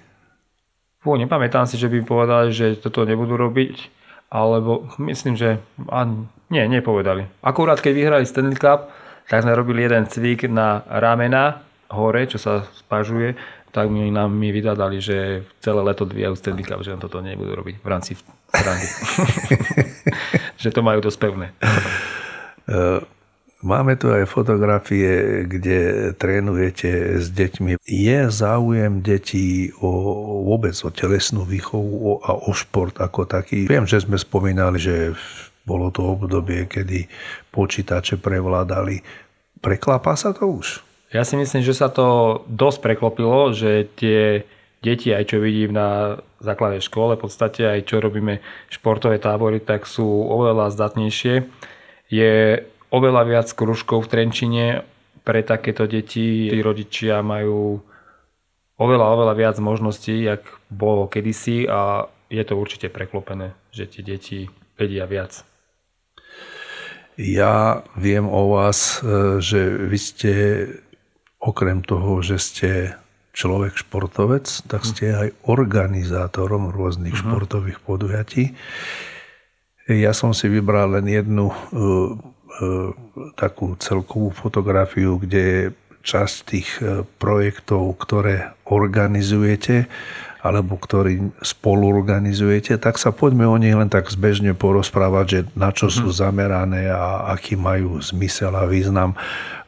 Fú, 1.01 1.17
nepamätám 1.17 1.65
si, 1.65 1.81
že 1.81 1.89
by 1.89 2.05
povedali, 2.05 2.53
že 2.53 2.77
toto 2.77 3.09
nebudú 3.09 3.41
robiť, 3.41 3.89
alebo 4.29 4.93
myslím, 5.01 5.41
že 5.41 5.57
ani, 5.89 6.29
nie, 6.53 6.63
nepovedali. 6.69 7.25
Akurát 7.41 7.81
keď 7.81 7.93
vyhrali 7.97 8.25
Stanley 8.29 8.61
Cup, 8.61 8.93
tak 9.27 9.43
sme 9.43 9.57
robili 9.57 9.89
jeden 9.89 10.05
cvik 10.05 10.47
na 10.53 10.85
ramena 10.87 11.65
hore, 11.89 12.29
čo 12.29 12.37
sa 12.37 12.67
spažuje, 12.77 13.39
tak 13.71 13.89
mi, 13.89 14.09
nám 14.13 14.33
mi 14.33 14.53
vydadali, 14.53 15.01
že 15.01 15.47
celé 15.61 15.81
leto 15.83 16.05
dvíjajú 16.05 16.35
Stanley 16.37 16.67
Cup, 16.67 16.85
že 16.85 16.99
toto 17.01 17.25
nebudú 17.25 17.57
robiť 17.57 17.81
v 17.81 17.89
rámci 17.89 18.13
srandy. 18.53 18.89
že 20.63 20.69
to 20.75 20.81
majú 20.83 21.01
dosť 21.01 21.19
pevné. 21.23 21.47
Máme 23.65 23.97
tu 23.97 24.13
aj 24.13 24.29
fotografie, 24.29 25.43
kde 25.49 26.13
trénujete 26.21 27.17
s 27.17 27.33
deťmi. 27.33 27.81
Je 27.89 28.19
záujem 28.29 29.01
detí 29.01 29.73
o, 29.81 29.89
vôbec 30.45 30.77
o 30.85 30.93
telesnú 30.93 31.49
výchovu 31.49 32.21
a 32.21 32.37
o 32.37 32.53
šport 32.53 33.01
ako 33.01 33.25
taký? 33.25 33.65
Viem, 33.65 33.89
že 33.89 34.05
sme 34.05 34.21
spomínali, 34.21 34.77
že 34.77 35.17
bolo 35.65 35.89
to 35.89 36.05
obdobie, 36.05 36.69
kedy 36.69 37.09
počítače 37.49 38.21
prevládali. 38.21 39.01
Preklápa 39.65 40.13
sa 40.21 40.37
to 40.37 40.61
už? 40.61 40.85
Ja 41.17 41.25
si 41.25 41.41
myslím, 41.41 41.65
že 41.65 41.73
sa 41.73 41.89
to 41.89 42.45
dosť 42.47 42.79
preklopilo, 42.85 43.57
že 43.57 43.89
tie 43.97 44.45
deti, 44.85 45.17
aj 45.17 45.33
čo 45.33 45.41
vidím 45.41 45.73
na 45.73 46.21
základnej 46.45 46.85
škole, 46.85 47.17
v 47.17 47.25
podstate 47.25 47.65
aj 47.65 47.89
čo 47.89 48.05
robíme 48.05 48.45
športové 48.69 49.17
tábory, 49.17 49.65
tak 49.65 49.89
sú 49.89 50.05
oveľa 50.05 50.77
zdatnejšie. 50.77 51.49
Je 52.13 52.63
oveľa 52.97 53.23
viac 53.29 53.49
kružkov 53.53 54.09
v 54.09 54.11
Trenčine 54.11 54.67
pre 55.27 55.45
takéto 55.45 55.85
deti. 55.85 56.49
Tí 56.49 56.59
rodičia 56.65 57.21
majú 57.21 57.85
oveľa, 58.81 59.07
oveľa 59.13 59.35
viac 59.37 59.57
možností, 59.61 60.25
jak 60.25 60.43
bolo 60.73 61.05
kedysi 61.11 61.69
a 61.69 62.09
je 62.33 62.43
to 62.43 62.57
určite 62.57 62.89
preklopené, 62.91 63.53
že 63.71 63.87
tie 63.87 64.03
deti 64.03 64.39
vedia 64.75 65.05
viac. 65.05 65.45
Ja 67.17 67.81
viem 67.97 68.29
o 68.29 68.53
vás, 68.53 69.01
e, 69.01 69.41
že 69.41 69.61
vy 69.89 69.99
ste 69.99 70.33
okrem 71.41 71.81
toho, 71.81 72.21
že 72.21 72.37
ste 72.37 72.71
človek 73.37 73.77
športovec, 73.77 74.49
tak 74.69 74.85
mhm. 74.85 74.89
ste 74.89 75.05
aj 75.13 75.29
organizátorom 75.45 76.73
rôznych 76.73 77.13
uh-huh. 77.13 77.37
športových 77.37 77.85
podujatí. 77.85 78.57
Ja 79.87 80.17
som 80.17 80.35
si 80.35 80.51
vybral 80.51 80.99
len 80.99 81.07
jednu 81.07 81.53
uh, 81.53 82.17
takú 83.37 83.77
celkovú 83.77 84.33
fotografiu, 84.33 85.21
kde 85.21 85.43
je 85.43 85.63
časť 86.07 86.37
tých 86.47 86.69
projektov, 87.19 87.99
ktoré 87.99 88.55
organizujete 88.65 89.91
alebo 90.47 90.79
ktorý 90.79 91.35
spolu 91.43 91.91
organizujete, 91.91 92.79
tak 92.79 93.03
sa 93.03 93.11
poďme 93.11 93.51
o 93.51 93.59
nich 93.59 93.75
len 93.75 93.91
tak 93.91 94.07
zbežne 94.07 94.55
porozprávať, 94.55 95.27
že 95.27 95.41
na 95.59 95.75
čo 95.75 95.91
sú 95.91 96.15
mhm. 96.15 96.17
zamerané 96.17 96.83
a 96.87 97.35
aký 97.35 97.59
majú 97.59 97.99
zmysel 97.99 98.55
a 98.55 98.63
význam. 98.63 99.19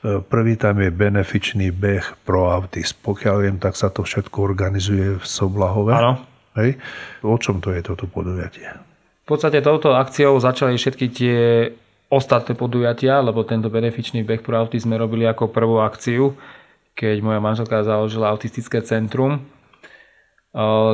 E, 0.06 0.22
prvý 0.22 0.54
tam 0.54 0.78
je 0.78 0.94
benefičný 0.94 1.74
beh 1.74 2.22
pro 2.22 2.54
Autis. 2.54 2.94
Pokiaľ 2.94 3.36
viem, 3.42 3.56
tak 3.58 3.74
sa 3.74 3.90
to 3.90 4.06
všetko 4.06 4.38
organizuje 4.38 5.18
v 5.18 5.24
Soblahove. 5.26 5.92
Áno. 5.98 6.22
Hej? 6.54 6.78
O 7.26 7.34
čom 7.42 7.58
to 7.58 7.74
je 7.74 7.82
toto 7.82 8.06
podujatie? 8.06 8.70
V 9.26 9.36
podstate 9.36 9.60
touto 9.60 9.98
akciou 9.98 10.38
začali 10.38 10.78
všetky 10.78 11.06
tie 11.10 11.38
ostatné 12.08 12.56
podujatia, 12.56 13.20
lebo 13.20 13.44
tento 13.44 13.68
benefičný 13.68 14.24
beh 14.24 14.40
pro 14.40 14.56
autis 14.60 14.88
sme 14.88 14.96
robili 14.96 15.28
ako 15.28 15.52
prvú 15.52 15.84
akciu, 15.84 16.32
keď 16.96 17.20
moja 17.22 17.40
manželka 17.40 17.84
založila 17.84 18.32
autistické 18.32 18.80
centrum 18.82 19.44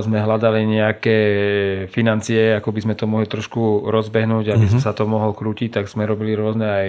sme 0.02 0.18
hľadali 0.18 0.66
nejaké 0.66 1.18
financie, 1.88 2.58
ako 2.58 2.74
by 2.74 2.80
sme 2.82 2.94
to 2.98 3.06
mohli 3.06 3.30
trošku 3.30 3.86
rozbehnúť, 3.86 4.50
aby 4.50 4.66
mm-hmm. 4.66 4.82
sa 4.82 4.90
to 4.90 5.06
mohol 5.06 5.30
krútiť, 5.30 5.78
tak 5.78 5.86
sme 5.86 6.04
robili 6.10 6.34
rôzne 6.34 6.66
aj 6.66 6.88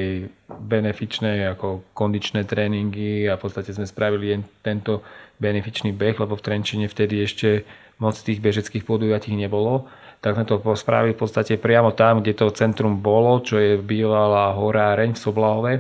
benefičné, 0.50 1.46
ako 1.54 1.86
kondičné 1.94 2.42
tréningy 2.50 3.30
a 3.30 3.38
v 3.38 3.42
podstate 3.46 3.70
sme 3.70 3.86
spravili 3.86 4.42
tento 4.66 5.06
benefičný 5.38 5.94
beh, 5.94 6.18
lebo 6.18 6.34
v 6.34 6.42
Trenčine 6.42 6.90
vtedy 6.90 7.22
ešte 7.22 7.64
moc 8.02 8.18
tých 8.18 8.42
bežeckých 8.42 8.82
podujatí 8.82 9.32
nebolo. 9.38 9.86
Tak 10.26 10.34
sme 10.34 10.50
to 10.50 10.58
spravili 10.74 11.14
v 11.14 11.22
podstate 11.22 11.54
priamo 11.62 11.94
tam, 11.94 12.26
kde 12.26 12.34
to 12.34 12.50
centrum 12.50 12.98
bolo, 12.98 13.46
čo 13.46 13.62
je 13.62 13.78
bývalá 13.78 14.58
hora 14.58 14.98
Reň 14.98 15.14
v 15.14 15.22
Soblahove. 15.22 15.74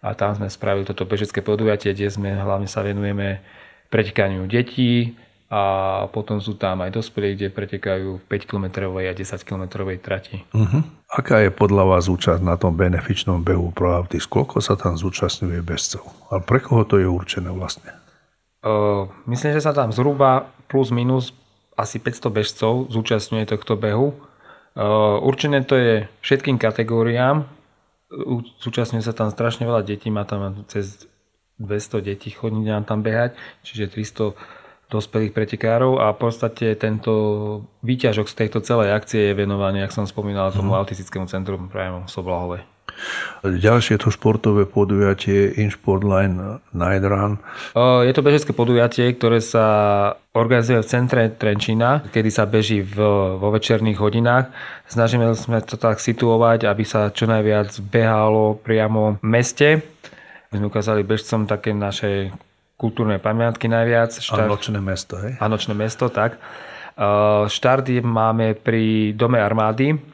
A 0.00 0.16
tam 0.16 0.32
sme 0.32 0.48
spravili 0.48 0.88
toto 0.88 1.04
bežecké 1.04 1.44
podujatie, 1.44 1.92
kde 1.92 2.08
sme 2.08 2.32
hlavne 2.32 2.64
sa 2.64 2.80
venujeme 2.80 3.44
pretekaniu 3.92 4.48
detí, 4.48 5.12
a 5.54 5.62
potom 6.10 6.42
sú 6.42 6.58
tam 6.58 6.82
aj 6.82 6.98
dospelí, 6.98 7.38
kde 7.38 7.52
pretekajú 7.52 8.18
v 8.18 8.24
5 8.26 8.48
km 8.48 8.90
a 8.98 9.14
10 9.14 9.22
km 9.46 9.64
trati. 10.02 10.42
Uh-huh. 10.50 10.82
Aká 11.06 11.46
je 11.46 11.54
podľa 11.54 11.94
vás 11.94 12.10
účasť 12.10 12.42
na 12.42 12.58
tom 12.58 12.74
benefičnom 12.74 13.44
behu 13.44 13.70
pro 13.70 13.94
Autis? 13.94 14.26
Koľko 14.26 14.58
sa 14.58 14.74
tam 14.74 14.98
zúčastňuje 14.98 15.62
bežcov? 15.62 16.02
A 16.34 16.42
pre 16.42 16.58
koho 16.58 16.82
to 16.82 16.98
je 16.98 17.06
určené 17.06 17.54
vlastne? 17.54 17.92
Uh, 18.66 19.06
myslím, 19.30 19.54
že 19.54 19.62
sa 19.62 19.70
tam 19.70 19.94
zhruba 19.94 20.50
plus 20.66 20.90
minus 20.90 21.30
asi 21.74 21.98
500 21.98 22.30
bežcov 22.30 22.72
zúčastňuje 22.90 23.44
tohto 23.50 23.74
behu. 23.74 24.14
Uh, 24.74 25.22
určené 25.22 25.62
to 25.62 25.78
je 25.78 25.94
všetkým 26.22 26.58
kategóriám. 26.58 27.46
Zúčastňuje 28.62 29.02
sa 29.02 29.14
tam 29.14 29.30
strašne 29.30 29.66
veľa 29.66 29.82
detí, 29.86 30.10
má 30.10 30.26
tam 30.26 30.66
cez 30.70 31.06
200 31.58 32.02
detí 32.02 32.34
chodí 32.34 32.66
nám 32.66 32.82
tam 32.82 33.02
behať, 33.02 33.38
čiže 33.62 33.94
300 33.94 34.34
dospelých 34.90 35.32
pretekárov 35.34 35.98
a 35.98 36.14
v 36.14 36.18
podstate 36.18 36.74
tento 36.78 37.12
výťažok 37.82 38.26
z 38.30 38.34
tejto 38.34 38.58
celej 38.62 38.94
akcie 38.94 39.32
je 39.32 39.38
venovaný, 39.38 39.82
ak 39.82 39.94
som 39.94 40.06
spomínal, 40.06 40.54
tomu 40.54 40.74
mm. 40.74 40.78
autistickému 40.78 41.26
centru 41.26 41.58
práve 41.66 42.04
v 42.04 42.10
Soblahove. 42.10 42.73
Ďalšie 43.44 44.00
to 44.00 44.08
športové 44.08 44.64
podujatie 44.64 45.52
InSportline 45.60 46.64
Night 46.72 47.04
Run. 47.04 47.36
Je 47.76 48.12
to 48.16 48.24
bežecké 48.24 48.56
podujatie, 48.56 49.12
ktoré 49.12 49.44
sa 49.44 49.66
organizuje 50.32 50.80
v 50.80 50.88
centre 50.88 51.22
Trenčína, 51.28 52.08
kedy 52.08 52.30
sa 52.32 52.48
beží 52.48 52.80
v, 52.80 52.96
vo 53.36 53.48
večerných 53.52 54.00
hodinách. 54.00 54.48
Snažíme 54.88 55.36
sme 55.36 55.60
to 55.60 55.76
tak 55.76 56.00
situovať, 56.00 56.64
aby 56.64 56.84
sa 56.88 57.12
čo 57.12 57.28
najviac 57.28 57.76
behalo 57.84 58.56
priamo 58.56 59.20
v 59.20 59.26
meste. 59.26 59.68
My 60.54 60.62
sme 60.62 60.70
ukázali 60.70 61.02
bežcom 61.02 61.50
také 61.50 61.74
naše 61.74 62.32
kultúrne 62.80 63.18
pamiatky 63.18 63.66
najviac. 63.68 64.18
Štart... 64.18 64.46
A 64.46 64.50
nočné 64.50 64.78
mesto, 64.80 65.14
hej? 65.20 65.36
A 65.38 65.44
nočné 65.50 65.74
mesto, 65.74 66.08
tak. 66.10 66.40
Štart 67.50 67.90
máme 68.06 68.54
pri 68.54 69.10
Dome 69.18 69.42
armády 69.42 70.13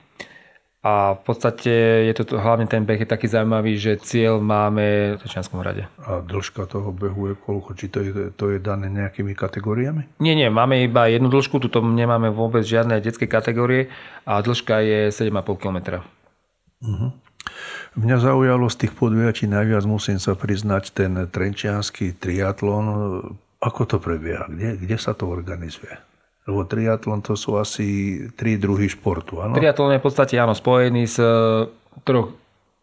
a 0.80 1.12
v 1.12 1.20
podstate 1.28 1.72
je 2.08 2.14
to 2.16 2.40
hlavne 2.40 2.64
ten 2.64 2.88
beh 2.88 3.04
je 3.04 3.08
taký 3.08 3.28
zaujímavý, 3.28 3.76
že 3.76 4.00
cieľ 4.00 4.40
máme 4.40 5.16
v 5.16 5.20
Točianskom 5.20 5.60
hrade. 5.60 5.84
A 6.00 6.24
dĺžka 6.24 6.64
toho 6.64 6.88
behu 6.88 7.28
je 7.28 7.34
koľko? 7.36 7.76
Či 7.76 7.86
to 7.92 7.98
je, 8.00 8.12
to 8.32 8.56
je 8.56 8.58
dané 8.64 8.88
nejakými 8.88 9.36
kategóriami? 9.36 10.08
Nie, 10.24 10.32
nie, 10.32 10.48
máme 10.48 10.80
iba 10.80 11.04
jednu 11.04 11.28
dĺžku, 11.28 11.60
tu 11.60 11.68
nemáme 11.68 12.32
vôbec 12.32 12.64
žiadne 12.64 12.96
detské 13.04 13.28
kategórie 13.28 13.92
a 14.24 14.40
dĺžka 14.40 14.80
je 14.80 15.00
7,5 15.12 15.60
km. 15.60 16.00
Uh-huh. 16.80 17.12
Mňa 18.00 18.16
zaujalo 18.16 18.72
z 18.72 18.76
tých 18.86 18.96
podujatí 18.96 19.44
najviac, 19.52 19.84
musím 19.84 20.16
sa 20.16 20.32
priznať, 20.32 20.96
ten 20.96 21.12
trenčianský 21.28 22.16
triatlon. 22.16 23.20
Ako 23.60 23.84
to 23.84 24.00
prebieha? 24.00 24.48
Kde, 24.48 24.80
kde 24.80 24.96
sa 24.96 25.12
to 25.12 25.28
organizuje? 25.28 25.92
Lebo 26.48 26.64
triatlon 26.64 27.20
to 27.20 27.36
sú 27.36 27.60
asi 27.60 28.18
tri 28.32 28.56
druhy 28.56 28.88
športu, 28.88 29.44
áno? 29.44 29.56
Triatlon 29.56 29.96
je 29.96 30.00
v 30.00 30.06
podstate 30.06 30.34
áno, 30.40 30.56
spojený 30.56 31.04
s 31.04 31.20
e, 31.20 31.28
troch 32.04 32.32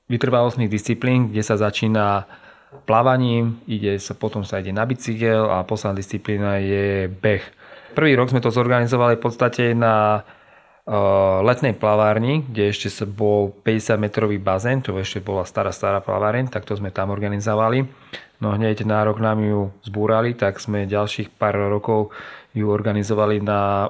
vytrvalostných 0.08 0.72
disciplín, 0.72 1.34
kde 1.34 1.44
sa 1.44 1.60
začína 1.60 2.30
plávaním, 2.88 3.60
ide 3.68 4.00
potom 4.16 4.44
sa 4.44 4.60
ide 4.60 4.72
na 4.72 4.88
bicykel 4.88 5.48
a 5.52 5.64
posledná 5.68 6.00
disciplína 6.00 6.60
je 6.64 7.12
beh. 7.12 7.44
Prvý 7.96 8.14
rok 8.16 8.30
sme 8.32 8.44
to 8.44 8.54
zorganizovali 8.54 9.18
v 9.18 9.24
podstate 9.24 9.74
na 9.74 10.24
letnej 11.44 11.76
plavárni, 11.76 12.48
kde 12.48 12.72
ešte 12.72 13.04
bol 13.04 13.52
50 13.52 14.00
metrový 14.00 14.40
bazén, 14.40 14.80
to 14.80 14.96
ešte 14.96 15.20
bola 15.20 15.44
stará, 15.44 15.76
stará 15.76 16.00
plaváreň, 16.00 16.48
tak 16.48 16.64
to 16.64 16.80
sme 16.80 16.96
tam 16.96 17.12
organizovali. 17.12 17.84
No 18.40 18.56
hneď 18.56 18.88
na 18.88 19.04
rok 19.04 19.20
nám 19.20 19.44
ju 19.44 19.74
zbúrali, 19.84 20.32
tak 20.32 20.64
sme 20.64 20.88
ďalších 20.88 21.36
pár 21.36 21.60
rokov 21.60 22.16
ju 22.58 22.74
organizovali 22.74 23.38
na 23.40 23.90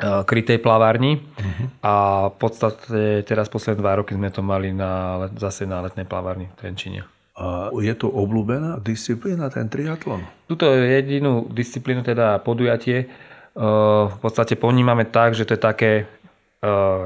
krytej 0.00 0.60
plavárni 0.60 1.16
uh-huh. 1.16 1.66
a 1.80 1.94
v 2.28 2.36
podstate 2.36 3.24
teraz 3.24 3.48
posledné 3.48 3.80
dva 3.80 3.96
roky 3.96 4.12
sme 4.12 4.28
to 4.28 4.44
mali 4.44 4.68
na, 4.74 5.24
zase 5.40 5.64
na 5.64 5.80
letnej 5.80 6.04
plavárni 6.04 6.52
v 6.52 6.56
Trenčine. 6.58 7.00
A 7.36 7.72
je 7.72 7.94
to 7.96 8.08
obľúbená 8.08 8.80
disciplína, 8.80 9.48
ten 9.48 9.68
triatlon? 9.68 10.24
Tuto 10.48 10.68
jedinú 10.72 11.48
disciplínu, 11.48 12.04
teda 12.04 12.40
podujatie, 12.40 13.08
v 13.56 14.16
podstate 14.20 14.52
ponímame 14.56 15.08
tak, 15.08 15.32
že 15.32 15.48
to 15.48 15.56
je 15.56 15.60
také 15.60 15.90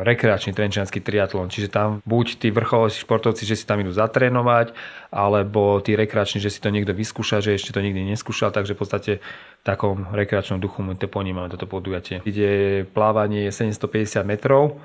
rekreačný 0.07 0.57
trenčianský 0.57 1.05
triatlon. 1.05 1.53
Čiže 1.53 1.69
tam 1.69 2.05
buď 2.09 2.41
tí 2.41 2.49
vrcholoví 2.49 2.93
športovci, 2.93 3.45
že 3.45 3.55
si 3.55 3.65
tam 3.69 3.81
idú 3.81 3.93
zatrénovať, 3.93 4.73
alebo 5.13 5.79
tí 5.85 5.95
rekreační, 5.95 6.41
že 6.41 6.51
si 6.51 6.63
to 6.63 6.73
niekto 6.73 6.97
vyskúša, 6.97 7.45
že 7.45 7.55
ešte 7.55 7.77
to 7.77 7.85
nikdy 7.85 8.05
neskúšal, 8.09 8.51
takže 8.51 8.75
v 8.75 8.81
podstate 8.81 9.13
v 9.61 9.63
takom 9.63 10.09
rekreačnom 10.11 10.59
duchu 10.59 10.81
my 10.81 10.97
to 10.97 11.07
ponímame, 11.07 11.53
toto 11.53 11.69
podujatie. 11.69 12.25
Ide 12.25 12.85
plávanie 12.91 13.53
750 13.53 14.25
metrov, 14.25 14.81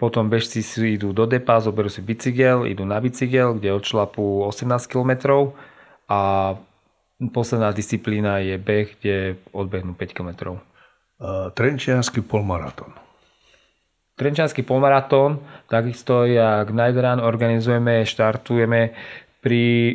potom 0.00 0.32
bežci 0.32 0.64
si 0.64 0.96
idú 0.96 1.12
do 1.12 1.28
depa, 1.28 1.60
zoberú 1.60 1.92
si 1.92 2.00
bicykel, 2.00 2.64
idú 2.64 2.88
na 2.88 2.96
bicykel, 3.04 3.60
kde 3.60 3.76
odšlapú 3.76 4.48
18 4.48 4.88
km 4.88 5.12
a 6.08 6.56
posledná 7.20 7.68
disciplína 7.76 8.40
je 8.40 8.56
beh, 8.56 8.88
kde 8.96 9.16
odbehnú 9.52 9.92
5 9.92 10.16
km. 10.16 10.56
Trenčiansky 11.52 12.24
polmaratón. 12.24 12.96
Trenčiansky 14.20 14.60
polmaratón, 14.60 15.40
takisto 15.64 16.28
jak 16.28 16.68
Night 16.76 17.00
organizujeme, 17.24 18.04
štartujeme 18.04 18.92
pri 19.40 19.64
e, 19.88 19.94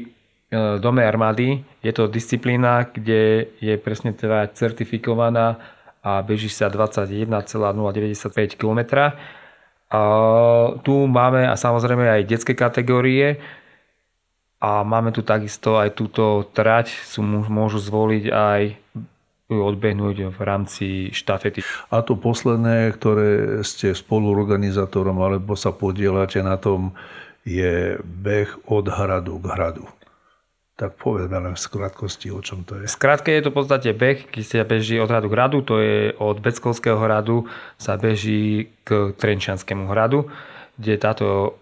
Dome 0.81 1.05
armády. 1.05 1.61
Je 1.85 1.93
to 1.93 2.09
disciplína, 2.09 2.89
kde 2.89 3.53
je 3.61 3.77
presne 3.77 4.17
teda 4.17 4.49
certifikovaná 4.49 5.61
a 6.01 6.25
beží 6.25 6.49
sa 6.49 6.73
21,095 6.73 8.57
km 8.57 9.13
a 9.93 10.01
tu 10.81 11.05
máme 11.05 11.45
a 11.45 11.53
samozrejme 11.53 12.09
aj 12.09 12.21
detské 12.25 12.57
kategórie 12.57 13.37
a 14.57 14.81
máme 14.81 15.13
tu 15.13 15.21
takisto 15.21 15.77
aj 15.77 15.93
túto 15.93 16.49
trať, 16.49 16.89
sú, 16.89 17.21
môžu 17.25 17.77
zvoliť 17.77 18.25
aj 18.33 18.61
odbehnúť 19.49 20.33
v 20.33 20.39
rámci 20.41 20.85
štafety. 21.13 21.61
A 21.93 22.01
to 22.01 22.17
posledné, 22.17 22.89
ktoré 22.97 23.61
ste 23.61 23.93
spoluorganizátorom 23.93 25.21
alebo 25.21 25.53
sa 25.53 25.69
podielate 25.69 26.41
na 26.41 26.57
tom, 26.57 26.97
je 27.45 28.01
beh 28.01 28.49
od 28.65 28.89
hradu 28.89 29.37
k 29.37 29.45
hradu. 29.53 29.85
Tak 30.75 30.99
povedzme 30.99 31.39
len 31.39 31.53
v 31.55 31.61
skratkosti, 31.61 32.33
o 32.35 32.43
čom 32.43 32.67
to 32.67 32.75
je. 32.81 32.89
Skrátke 32.89 33.31
je 33.31 33.47
to 33.47 33.53
v 33.53 33.57
podstate 33.63 33.89
beh, 33.95 34.27
keď 34.27 34.43
sa 34.43 34.67
beží 34.67 34.99
od 34.99 35.07
hradu 35.07 35.31
k 35.31 35.35
hradu, 35.37 35.57
to 35.63 35.79
je 35.79 36.11
od 36.19 36.41
Beckovského 36.41 36.99
hradu 36.99 37.47
sa 37.79 37.95
beží 37.95 38.73
k 38.83 39.15
Trenčianskému 39.15 39.87
hradu, 39.87 40.27
kde 40.75 40.99
táto 40.99 41.55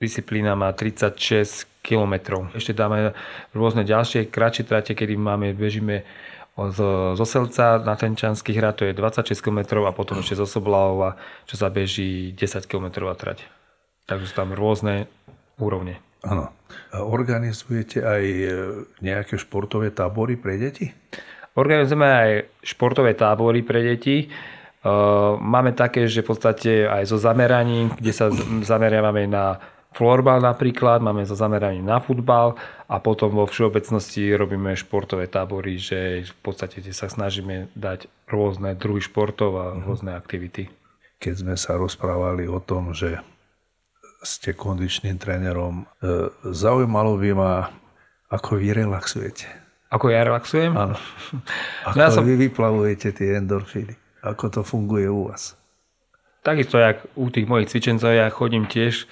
disciplína 0.00 0.56
má 0.56 0.72
36 0.72 1.68
km. 1.84 2.46
Ešte 2.56 2.72
dáme 2.72 3.12
rôzne 3.52 3.84
ďalšie 3.84 4.32
kratšie 4.32 4.64
trate, 4.64 4.92
kedy 4.96 5.20
máme, 5.20 5.52
bežíme 5.52 6.08
z, 6.56 6.78
zo 7.20 7.26
Selca 7.28 7.76
na 7.84 7.92
Trenčanský 8.00 8.56
hrad, 8.56 8.80
to 8.80 8.88
je 8.88 8.96
26 8.96 9.44
km 9.44 9.84
a 9.84 9.92
potom 9.92 10.24
ešte 10.24 10.40
zo 10.40 10.48
Soblavova, 10.48 11.20
čo 11.44 11.60
sa 11.60 11.68
beží 11.68 12.32
10 12.32 12.64
km 12.64 13.12
trať. 13.12 13.44
Takže 14.08 14.24
sú 14.24 14.34
tam 14.34 14.56
rôzne 14.56 15.04
úrovne. 15.60 16.00
Áno. 16.24 16.48
Organizujete 16.96 18.00
aj 18.00 18.24
e, 18.24 18.46
nejaké 19.04 19.36
športové 19.36 19.92
tábory 19.92 20.40
pre 20.40 20.56
deti? 20.56 20.88
Organizujeme 21.56 22.08
aj 22.08 22.30
športové 22.64 23.12
tábory 23.12 23.60
pre 23.60 23.84
deti. 23.84 24.16
E, 24.24 24.26
máme 25.36 25.76
také, 25.76 26.08
že 26.08 26.24
v 26.24 26.28
podstate 26.32 26.72
aj 26.88 27.04
so 27.04 27.20
zameraním, 27.20 27.92
kde 28.00 28.12
sa 28.16 28.32
zameriavame 28.64 29.28
na 29.28 29.60
florbal 29.96 30.44
napríklad, 30.44 31.00
máme 31.00 31.24
so 31.24 31.32
zameraním 31.32 31.88
na 31.88 32.04
futbal 32.04 32.60
a 32.84 33.00
potom 33.00 33.32
vo 33.32 33.48
všeobecnosti 33.48 34.36
robíme 34.36 34.76
športové 34.76 35.24
tábory, 35.24 35.80
že 35.80 36.28
v 36.28 36.36
podstate 36.44 36.84
sa 36.92 37.08
snažíme 37.08 37.72
dať 37.72 38.12
rôzne 38.28 38.76
druhy 38.76 39.00
športov 39.00 39.50
a 39.56 39.66
mhm. 39.72 39.80
rôzne 39.88 40.12
aktivity. 40.12 40.68
Keď 41.16 41.34
sme 41.48 41.54
sa 41.56 41.80
rozprávali 41.80 42.44
o 42.44 42.60
tom, 42.60 42.92
že 42.92 43.24
ste 44.26 44.52
kondičným 44.52 45.16
trénerom. 45.22 45.86
E, 46.02 46.28
zaujímalo 46.50 47.14
by 47.16 47.30
ma, 47.32 47.52
ako 48.28 48.58
vy 48.58 48.74
relaxujete. 48.74 49.46
Ako 49.94 50.10
ja 50.10 50.26
relaxujem? 50.26 50.74
Áno. 50.74 50.98
Ako 51.86 51.94
no 51.94 52.02
ja 52.02 52.10
som... 52.10 52.26
vy 52.26 52.34
vyplavujete 52.50 53.14
tie 53.14 53.38
endorfíny. 53.38 53.94
Ako 54.26 54.50
to 54.50 54.60
funguje 54.66 55.06
u 55.06 55.30
vás? 55.30 55.54
Takisto, 56.42 56.78
jak 56.78 57.06
u 57.14 57.30
tých 57.30 57.46
mojich 57.46 57.70
cvičencov, 57.70 58.10
ja 58.10 58.26
chodím 58.30 58.66
tiež 58.66 59.06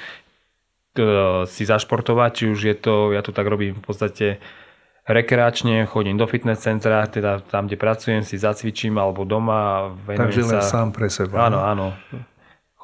si 1.50 1.62
zašportovať, 1.66 2.30
či 2.32 2.44
už 2.50 2.60
je 2.70 2.76
to, 2.78 2.94
ja 3.10 3.20
to 3.20 3.34
tak 3.34 3.46
robím 3.50 3.74
v 3.78 3.84
podstate 3.84 4.26
rekreačne, 5.04 5.84
chodím 5.84 6.16
do 6.16 6.24
fitness 6.24 6.64
centra, 6.64 7.04
teda 7.04 7.44
tam, 7.44 7.68
kde 7.68 7.76
pracujem, 7.76 8.22
si 8.24 8.40
zacvičím 8.40 8.96
alebo 8.96 9.28
doma. 9.28 9.92
Takže 10.06 10.40
len 10.48 10.62
sa... 10.62 10.80
sám 10.80 10.96
pre 10.96 11.12
seba. 11.12 11.50
Áno, 11.50 11.60
áno 11.60 11.86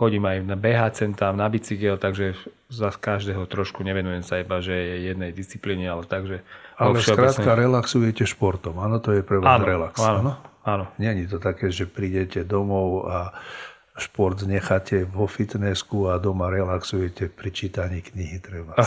chodím 0.01 0.25
aj 0.25 0.49
na 0.49 0.57
BH 0.57 1.13
tam, 1.13 1.37
na 1.37 1.53
bicykel, 1.53 2.01
takže 2.01 2.33
za 2.73 2.89
každého 2.89 3.45
trošku 3.45 3.85
nevenujem 3.85 4.25
sa 4.25 4.41
iba, 4.41 4.65
že 4.65 4.73
je 4.73 5.13
jednej 5.13 5.29
disciplíne, 5.37 5.93
ale 5.93 6.09
takže... 6.09 6.41
Ale 6.81 6.97
skrátka 7.05 7.53
relaxujete 7.53 8.25
športom, 8.25 8.81
áno, 8.81 8.97
to 8.97 9.13
je 9.13 9.21
pre 9.21 9.37
vás 9.37 9.61
áno, 9.61 9.65
relax. 9.69 10.01
Áno, 10.01 10.41
áno. 10.65 10.89
Není 10.97 11.29
to 11.29 11.37
také, 11.37 11.69
že 11.69 11.85
prídete 11.85 12.49
domov 12.49 13.13
a 13.13 13.37
šport 13.99 14.43
necháte 14.47 15.05
vo 15.05 15.27
fitnessku 15.27 16.09
a 16.09 16.19
doma 16.19 16.51
relaxujete 16.51 17.29
pri 17.29 17.51
čítaní 17.51 18.01
knihy 18.01 18.39
treba. 18.39 18.79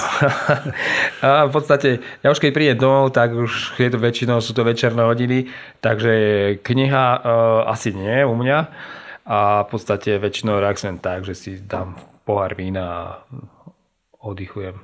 a 1.25 1.45
v 1.45 1.51
podstate, 1.51 1.99
ja 2.23 2.31
už 2.31 2.39
keď 2.39 2.51
prídem 2.55 2.77
domov, 2.79 3.11
tak 3.11 3.35
už 3.35 3.77
je 3.77 3.89
to 3.91 3.99
väčšinou, 3.99 4.39
sú 4.39 4.55
to 4.55 4.63
večerné 4.63 5.03
hodiny, 5.03 5.51
takže 5.83 6.13
kniha 6.63 7.05
uh, 7.19 7.21
asi 7.69 7.91
nie 7.93 8.23
u 8.25 8.33
mňa 8.33 8.59
a 9.23 9.63
v 9.63 9.67
podstate 9.71 10.19
väčšinou 10.19 10.59
reagujem 10.59 10.99
tak, 10.99 11.23
že 11.23 11.35
si 11.35 11.51
dám 11.59 11.95
pohár 12.27 12.55
vína 12.55 12.83
a 12.83 13.03
oddychujem. 14.23 14.79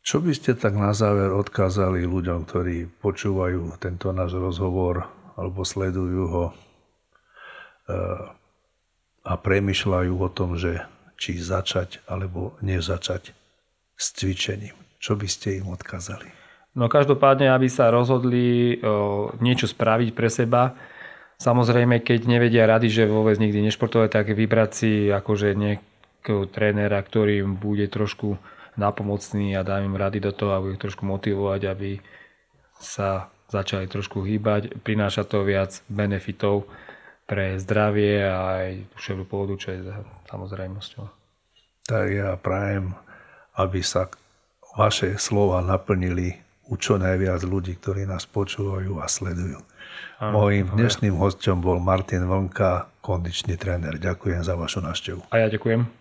Čo 0.00 0.24
by 0.24 0.32
ste 0.32 0.56
tak 0.56 0.74
na 0.74 0.96
záver 0.96 1.28
odkázali 1.30 2.08
ľuďom, 2.08 2.48
ktorí 2.48 2.88
počúvajú 3.04 3.76
tento 3.76 4.10
náš 4.16 4.32
rozhovor 4.32 5.04
alebo 5.36 5.60
sledujú 5.60 6.22
ho 6.26 6.44
e, 6.48 6.52
a 9.20 9.32
premyšľajú 9.36 10.14
o 10.16 10.28
tom, 10.32 10.56
že 10.56 10.86
či 11.20 11.36
začať 11.36 12.00
alebo 12.08 12.56
nezačať 12.64 13.36
s 13.96 14.06
cvičením? 14.16 14.76
Čo 15.00 15.16
by 15.16 15.28
ste 15.28 15.60
im 15.60 15.72
odkázali? 15.72 16.28
No 16.76 16.86
každopádne, 16.86 17.50
aby 17.50 17.66
sa 17.66 17.90
rozhodli 17.90 18.78
niečo 19.42 19.66
spraviť 19.66 20.10
pre 20.14 20.30
seba, 20.30 20.78
Samozrejme, 21.40 22.04
keď 22.04 22.28
nevedia 22.28 22.68
rady, 22.68 22.92
že 22.92 23.08
vôbec 23.08 23.40
nikdy 23.40 23.64
nešportovať, 23.64 24.12
tak 24.12 24.36
vybrať 24.36 24.70
si 24.76 25.08
akože 25.08 25.56
nejakého 25.56 26.44
trénera, 26.52 27.00
ktorý 27.00 27.40
im 27.40 27.56
bude 27.56 27.88
trošku 27.88 28.36
napomocný 28.76 29.56
a 29.56 29.64
dá 29.64 29.80
im 29.80 29.96
rady 29.96 30.20
do 30.20 30.36
toho 30.36 30.52
a 30.52 30.60
bude 30.60 30.76
trošku 30.76 31.08
motivovať, 31.08 31.60
aby 31.64 31.96
sa 32.76 33.32
začali 33.48 33.88
trošku 33.88 34.20
hýbať. 34.20 34.84
Prináša 34.84 35.24
to 35.24 35.40
viac 35.40 35.80
benefitov 35.88 36.68
pre 37.30 37.54
zdravie 37.62 38.26
a 38.26 38.58
aj 38.58 38.90
duševnú 38.90 39.22
pohodu, 39.22 39.54
čo 39.54 39.68
je 39.70 39.86
samozrejmosťou. 40.26 41.06
Tak 41.86 42.06
ja 42.10 42.34
prajem, 42.34 42.98
aby 43.54 43.78
sa 43.86 44.10
vaše 44.74 45.14
slova 45.14 45.62
naplnili 45.62 46.34
u 46.66 46.74
čo 46.74 46.98
najviac 46.98 47.46
ľudí, 47.46 47.78
ktorí 47.78 48.02
nás 48.02 48.26
počúvajú 48.26 48.98
a 48.98 49.06
sledujú. 49.06 49.62
Mojím 50.18 50.74
dnešným 50.74 51.14
hostom 51.18 51.62
bol 51.62 51.78
Martin 51.78 52.26
Vlnka, 52.26 52.90
kondičný 52.98 53.54
tréner. 53.54 53.98
Ďakujem 54.02 54.42
za 54.42 54.58
vašu 54.58 54.82
návštevu. 54.82 55.30
A 55.30 55.46
ja 55.46 55.46
ďakujem. 55.46 55.99